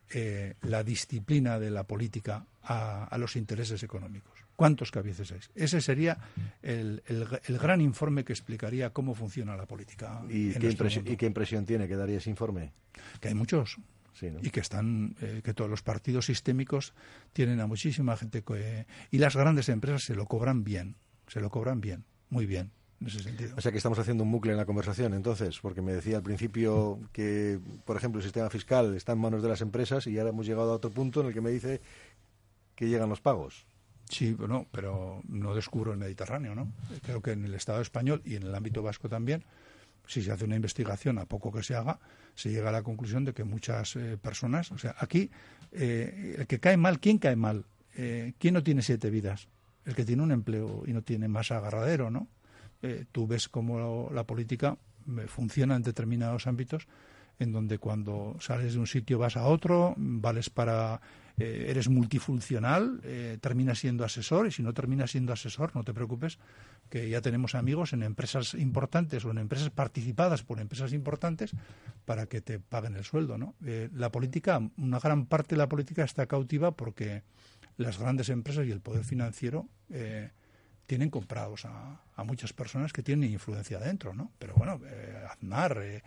eh, 0.09 0.55
la 0.63 0.83
disciplina 0.83 1.59
de 1.59 1.71
la 1.71 1.85
política 1.85 2.47
a, 2.63 3.15
los 3.19 3.37
intereses 3.37 3.83
económicos? 3.83 4.33
¿Cuántos 4.57 4.91
cabieces 4.91 5.31
hay? 5.33 5.41
Ese 5.55 5.83
sería 5.83 6.17
el, 6.63 7.03
gran 7.47 7.83
informe 7.83 8.25
que 8.25 8.33
explicaría 8.33 8.89
cómo 8.95 9.15
funciona 9.15 9.55
la 9.55 9.67
política. 9.67 10.23
¿Y, 10.31 10.53
qué, 10.55 11.27
impresión, 11.27 11.67
tiene 11.67 11.87
que 11.87 11.97
daría 11.97 12.17
ese 12.17 12.31
informe? 12.31 12.73
Que 13.21 13.29
hay 13.29 13.35
muchos. 13.35 13.77
y 14.41 14.49
que 14.49 14.61
están 14.61 15.15
eh, 15.21 15.43
que 15.45 15.53
todos 15.53 15.69
los 15.69 15.83
partidos 15.83 16.25
sistémicos 16.25 16.95
tienen 17.35 17.61
a 17.61 17.67
muchísima 17.67 18.17
gente 18.17 18.43
y 19.11 19.19
las 19.19 19.37
grandes 19.37 19.69
empresas 19.69 20.05
se 20.05 20.15
lo 20.15 20.25
cobran 20.25 20.65
bien 20.65 20.97
se 21.27 21.43
lo 21.43 21.51
cobran 21.51 21.83
bien 21.83 22.07
muy 22.31 22.47
bien 22.47 22.73
o 23.57 23.61
sea 23.61 23.71
que 23.71 23.79
estamos 23.79 23.99
haciendo 23.99 24.25
un 24.25 24.33
bucle 24.33 24.53
en 24.53 24.59
la 24.59 24.67
conversación, 24.67 25.15
entonces, 25.15 25.61
porque 25.61 25.81
me 25.83 25.93
decía 25.93 26.17
al 26.17 26.23
principio 26.23 26.99
que, 27.13 27.61
por 27.85 27.97
ejemplo, 27.97 28.19
el 28.19 28.25
sistema 28.25 28.51
fiscal 28.51 28.95
está 28.97 29.13
en 29.13 29.21
manos 29.21 29.43
de 29.43 29.49
las 29.49 29.61
empresas 29.61 30.07
y 30.07 30.19
ahora 30.19 30.31
hemos 30.31 30.47
llegado 30.47 30.73
a 30.73 30.75
otro 30.75 30.91
punto 30.91 31.21
en 31.21 31.29
el 31.29 31.35
que 31.35 31.41
me 31.41 31.51
dice 31.51 31.81
que 32.75 32.89
llegan 32.89 33.09
los 33.09 33.21
pagos. 33.21 33.67
Sí, 34.11 34.33
bueno, 34.33 34.67
pero 34.73 35.23
no 35.29 35.55
descubro 35.55 35.93
el 35.93 35.99
Mediterráneo, 35.99 36.55
¿no? 36.55 36.73
Creo 37.03 37.21
que 37.21 37.33
en 37.33 37.45
el 37.45 37.55
Estado 37.55 37.81
español 37.81 38.23
y 38.25 38.37
en 38.37 38.45
el 38.45 38.55
ámbito 38.55 38.83
vasco 38.83 39.09
también, 39.09 39.45
si 40.07 40.23
se 40.23 40.33
hace 40.33 40.45
una 40.45 40.57
investigación, 40.57 41.19
a 41.19 41.27
poco 41.27 41.53
que 41.53 41.63
se 41.63 41.75
haga, 41.75 42.01
se 42.35 42.51
llega 42.51 42.71
a 42.71 42.73
la 42.73 42.83
conclusión 42.83 43.25
de 43.25 43.35
que 43.35 43.45
muchas 43.45 43.97
eh, 43.97 44.17
personas, 44.17 44.73
o 44.73 44.79
sea, 44.79 44.95
aquí, 44.99 45.31
eh, 45.73 46.37
el 46.39 46.47
que 46.47 46.59
cae 46.59 46.77
mal, 46.77 47.01
¿quién 47.01 47.19
cae 47.19 47.37
mal? 47.37 47.65
Eh, 47.97 48.33
¿Quién 48.39 48.55
no 48.55 48.63
tiene 48.63 48.83
siete 48.83 49.11
vidas? 49.11 49.49
El 49.85 49.95
que 49.95 50.05
tiene 50.05 50.23
un 50.23 50.33
empleo 50.33 50.85
y 50.87 50.93
no 50.93 51.03
tiene 51.03 51.29
más 51.29 51.51
agarradero, 51.51 52.11
¿no? 52.11 52.29
Eh, 52.83 53.05
tú 53.11 53.27
ves 53.27 53.49
cómo 53.49 54.11
la 54.13 54.25
política 54.25 54.77
eh, 55.07 55.27
funciona 55.27 55.77
en 55.77 55.83
determinados 55.83 56.47
ámbitos 56.47 56.87
en 57.39 57.53
donde 57.53 57.79
cuando 57.79 58.37
sales 58.41 58.75
de 58.75 58.81
un 58.81 58.87
sitio 58.87 59.19
vas 59.19 59.37
a 59.37 59.47
otro, 59.47 59.95
vales 59.97 60.51
para 60.51 61.01
eh, 61.39 61.67
eres 61.69 61.89
multifuncional, 61.89 63.01
eh, 63.05 63.39
terminas 63.41 63.79
siendo 63.79 64.05
asesor 64.05 64.49
y 64.49 64.51
si 64.51 64.63
no 64.63 64.75
terminas 64.75 65.13
siendo 65.13 65.33
asesor, 65.33 65.71
no 65.75 65.85
te 65.85 65.95
preocupes, 65.95 66.39
que 66.91 67.09
ya 67.09 67.21
tenemos 67.21 67.55
amigos 67.55 67.93
en 67.93 68.03
empresas 68.03 68.55
importantes 68.55 69.25
o 69.25 69.31
en 69.31 69.39
empresas 69.39 69.71
participadas 69.71 70.43
por 70.43 70.59
empresas 70.59 70.93
importantes 70.93 71.53
para 72.05 72.27
que 72.27 72.41
te 72.41 72.59
paguen 72.59 72.97
el 72.97 73.05
sueldo. 73.05 73.39
¿no? 73.39 73.55
Eh, 73.65 73.89
la 73.95 74.11
política, 74.11 74.61
una 74.77 74.99
gran 74.99 75.27
parte 75.27 75.55
de 75.55 75.59
la 75.59 75.69
política 75.69 76.03
está 76.03 76.27
cautiva 76.27 76.73
porque 76.73 77.23
las 77.77 77.99
grandes 77.99 78.31
empresas 78.31 78.67
y 78.67 78.73
el 78.73 78.81
poder 78.81 79.05
financiero 79.05 79.69
tienen 80.89 81.11
comprados 81.11 81.67
a, 81.67 82.25
muchas 82.25 82.53
personas 82.55 82.93
que 82.93 83.03
tienen 83.03 83.31
influencia 83.31 83.79
dentro, 83.79 84.15
¿no? 84.15 84.33
Pero 84.39 84.55
bueno, 84.55 84.81
Aznar, 85.31 85.79
eh, 85.83 86.03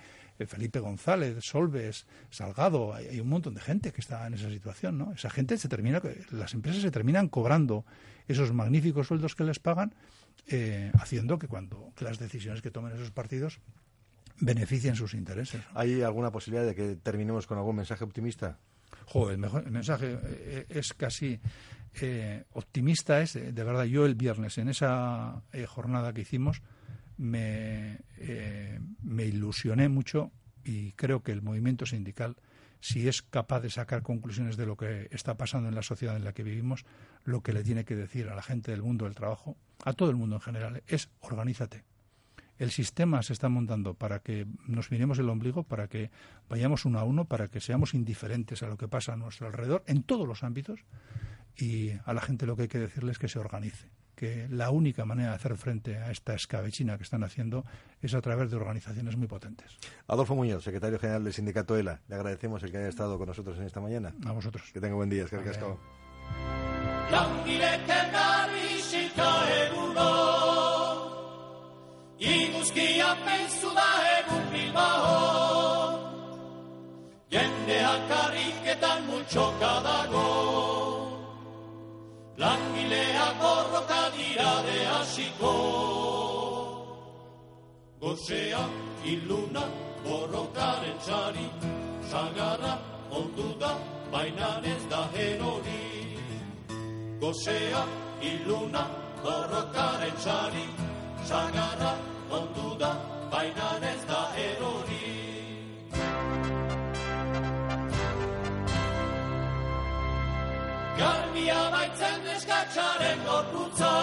Felipe 0.47 0.79
González, 0.79 1.37
Solves, 1.45 2.07
Salgado, 2.31 2.93
hay, 2.93 3.19
un 3.19 3.29
montón 3.29 3.53
de 3.53 3.61
gente 3.61 3.91
que 3.93 4.01
está 4.01 4.25
en 4.25 4.33
esa 4.33 4.49
situación, 4.49 4.97
¿no? 4.97 5.13
Esa 5.13 5.29
gente 5.29 5.57
se 5.59 5.69
termina, 5.69 6.01
las 6.31 6.55
empresas 6.55 6.81
se 6.81 6.89
terminan 6.89 7.29
cobrando 7.29 7.85
esos 8.27 8.51
magníficos 8.53 9.07
sueldos 9.07 9.35
que 9.35 9.43
les 9.43 9.59
pagan, 9.59 9.93
eh, 10.47 10.91
haciendo 10.99 11.37
que 11.37 11.47
cuando 11.47 11.93
las 11.99 12.17
decisiones 12.17 12.63
que 12.63 12.71
tomen 12.71 12.93
esos 12.93 13.11
partidos 13.11 13.59
beneficien 14.39 14.95
sus 14.95 15.13
intereses. 15.13 15.61
¿Hay 15.75 16.01
alguna 16.01 16.31
posibilidad 16.31 16.65
de 16.65 16.73
que 16.73 16.95
terminemos 16.95 17.45
con 17.45 17.59
algún 17.59 17.75
mensaje 17.75 18.03
optimista? 18.03 18.57
Joder, 19.05 19.39
el, 19.39 19.71
mensaje 19.71 20.17
eh, 20.23 20.65
es 20.69 20.93
casi 20.93 21.39
optimista. 22.53 23.21
Es, 23.21 23.33
de 23.33 23.51
verdad, 23.51 23.83
yo 23.83 24.05
el 24.05 24.15
viernes 24.15 24.57
en 24.57 24.69
esa 24.69 25.43
jornada 25.67 26.13
que 26.13 26.21
hicimos, 26.21 26.61
eh, 27.23 28.79
me 29.03 29.25
ilusioné 29.25 29.89
mucho 29.89 30.31
y 30.63 30.91
creo 30.93 31.21
que 31.21 31.31
el 31.31 31.41
movimiento 31.41 31.85
sindical, 31.85 32.35
si 32.79 33.07
es 33.07 33.21
capaz 33.21 33.61
de 33.61 33.69
sacar 33.69 34.01
conclusiones 34.01 34.57
de 34.57 34.65
lo 34.65 34.75
que 34.75 35.07
está 35.11 35.37
pasando 35.37 35.69
en 35.69 35.75
la 35.75 35.83
sociedad 35.83 36.15
en 36.15 36.23
la 36.23 36.33
que 36.33 36.43
vivimos, 36.43 36.85
lo 37.23 37.41
que 37.41 37.53
le 37.53 37.63
tiene 37.63 37.85
que 37.85 37.95
decir 37.95 38.29
a 38.29 38.35
la 38.35 38.41
gente 38.41 38.71
del 38.71 38.81
mundo 38.81 39.05
del 39.05 39.15
trabajo, 39.15 39.55
a 39.83 39.93
todo 39.93 40.09
el 40.09 40.15
mundo 40.15 40.37
en 40.37 40.41
general, 40.41 40.83
es 40.87 41.09
organízate. 41.19 41.83
El 42.61 42.69
sistema 42.69 43.23
se 43.23 43.33
está 43.33 43.49
montando 43.49 43.95
para 43.95 44.19
que 44.19 44.45
nos 44.67 44.91
miremos 44.91 45.17
el 45.17 45.27
ombligo, 45.29 45.63
para 45.63 45.87
que 45.87 46.11
vayamos 46.47 46.85
uno 46.85 46.99
a 46.99 47.03
uno, 47.03 47.25
para 47.25 47.47
que 47.47 47.59
seamos 47.59 47.95
indiferentes 47.95 48.61
a 48.61 48.67
lo 48.67 48.77
que 48.77 48.87
pasa 48.87 49.13
a 49.13 49.15
nuestro 49.15 49.47
alrededor, 49.47 49.83
en 49.87 50.03
todos 50.03 50.27
los 50.27 50.43
ámbitos, 50.43 50.81
y 51.57 51.89
a 52.05 52.13
la 52.13 52.21
gente 52.21 52.45
lo 52.45 52.55
que 52.55 52.61
hay 52.61 52.67
que 52.67 52.77
decirles 52.77 53.13
es 53.13 53.17
que 53.17 53.27
se 53.29 53.39
organice 53.39 53.89
que 54.15 54.47
la 54.47 54.69
única 54.69 55.05
manera 55.05 55.29
de 55.29 55.35
hacer 55.37 55.57
frente 55.57 55.97
a 55.97 56.11
esta 56.11 56.35
escabechina 56.35 56.97
que 56.97 57.03
están 57.03 57.23
haciendo 57.23 57.65
es 57.99 58.13
a 58.13 58.21
través 58.21 58.51
de 58.51 58.57
organizaciones 58.57 59.17
muy 59.17 59.25
potentes. 59.25 59.79
Adolfo 60.05 60.35
Muñoz, 60.35 60.63
secretario 60.63 60.99
general 60.99 61.23
del 61.23 61.33
sindicato 61.33 61.75
ELA, 61.75 62.01
le 62.07 62.13
agradecemos 62.13 62.61
el 62.61 62.69
que 62.69 62.77
haya 62.77 62.89
estado 62.89 63.17
con 63.17 63.27
nosotros 63.27 63.57
en 63.57 63.63
esta 63.63 63.81
mañana. 63.81 64.13
A 64.23 64.31
vosotros. 64.33 64.69
Que 64.71 64.79
tenga 64.79 64.93
buen 64.93 65.09
día, 65.09 65.23
es 65.23 65.31
que 65.31 65.37
cascado. 72.61 72.91
langileak 82.37 83.33
borroka 83.41 84.01
dira 84.15 84.53
de 84.67 84.77
hasiko. 84.91 85.53
Gozea 88.01 88.63
iluna 89.05 89.63
borrokaren 90.05 90.97
txari, 91.05 91.47
sagarra 92.11 92.73
ondu 93.19 93.49
da, 93.61 93.71
baina 94.11 94.49
ez 94.73 94.83
da 94.89 95.01
herori. 95.13 95.83
Gozea 97.21 97.83
iluna 98.31 98.83
borrokaren 99.23 100.15
txari, 100.23 100.65
sagarra 101.29 101.93
ondu 102.31 102.79
da, 102.79 102.91
baina 103.31 103.69
ez 103.91 104.01
da 104.09 104.21
herori. 104.35 105.09
Garbia 110.99 111.61
baitzen 111.75 112.27
eskatxaren 112.35 113.19
gorputza. 113.27 113.93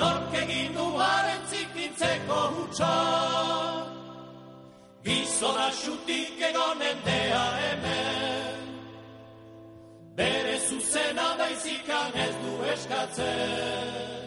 Nork 0.00 0.36
egin 0.42 0.76
duaren 0.76 1.42
zikintzeko 1.52 2.40
hutsa. 2.56 2.92
Gizona 5.04 5.68
xutik 5.80 6.46
egonen 6.50 7.04
dea 7.08 7.44
hemen. 7.62 8.70
Bere 10.16 10.56
zuzena 10.68 11.28
daizikan 11.42 12.24
ez 12.28 12.32
du 12.44 12.56
eskatzen 12.76 14.19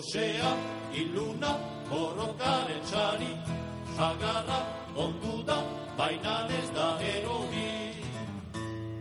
Gosea, 0.00 0.50
iluna, 0.96 1.50
borrokaren 1.90 2.80
txari 2.88 3.32
Zagarra, 3.96 4.60
ondu 4.96 5.42
da, 5.44 5.58
baina 5.98 6.36
ez 6.58 6.68
da 6.72 6.86
erori 7.04 7.66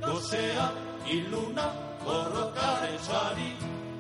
gozea, 0.10 0.68
iluna, 1.16 1.66
borrokaren 2.04 3.00
sari, 3.08 3.50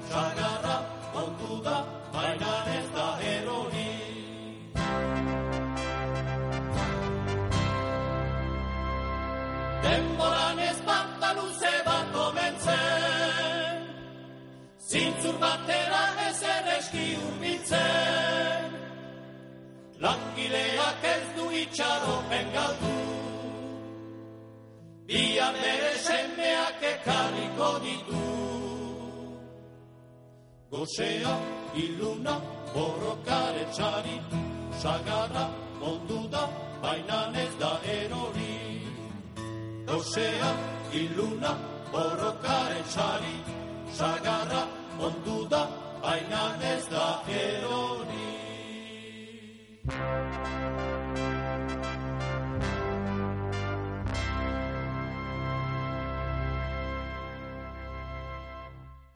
sagarra, 0.09 0.75
ondu 1.21 1.62
da, 1.63 1.77
baina 2.13 2.53
ez 2.77 2.88
da 2.95 3.07
erori. 3.35 3.88
Denboran 9.88 10.59
ez 10.69 10.79
banta 10.89 11.29
luze 11.39 11.75
bat 11.88 12.12
komentzen, 12.17 13.88
zintzur 14.91 15.39
batera 15.45 16.03
ez 16.27 16.39
ereski 16.89 17.17
urbitzen, 17.17 18.71
langileak 19.99 21.04
ez 21.04 21.23
du 21.36 21.52
itxaropen 21.52 22.52
galdu, 22.54 22.97
Ia 25.10 25.52
bere 25.54 25.93
semeak 25.97 26.84
ekarriko 26.84 27.80
ditu. 27.82 28.25
Gozea, 30.69 31.34
iluna, 31.73 32.36
borrokare 32.73 33.65
txari 33.73 34.21
Sagarra, 34.78 35.49
ondu 35.82 36.30
da, 36.30 36.47
baina 36.82 37.34
ez 37.34 37.54
da 37.60 37.80
erori. 37.84 38.86
Gozea, 39.88 40.52
iluna, 40.93 41.58
borrokare 41.91 42.84
txari 42.93 43.38
Sagarra, 43.91 44.67
ondu 45.02 45.47
da, 45.49 45.65
baina 46.01 46.43
ez 46.73 46.89
da. 46.89 47.19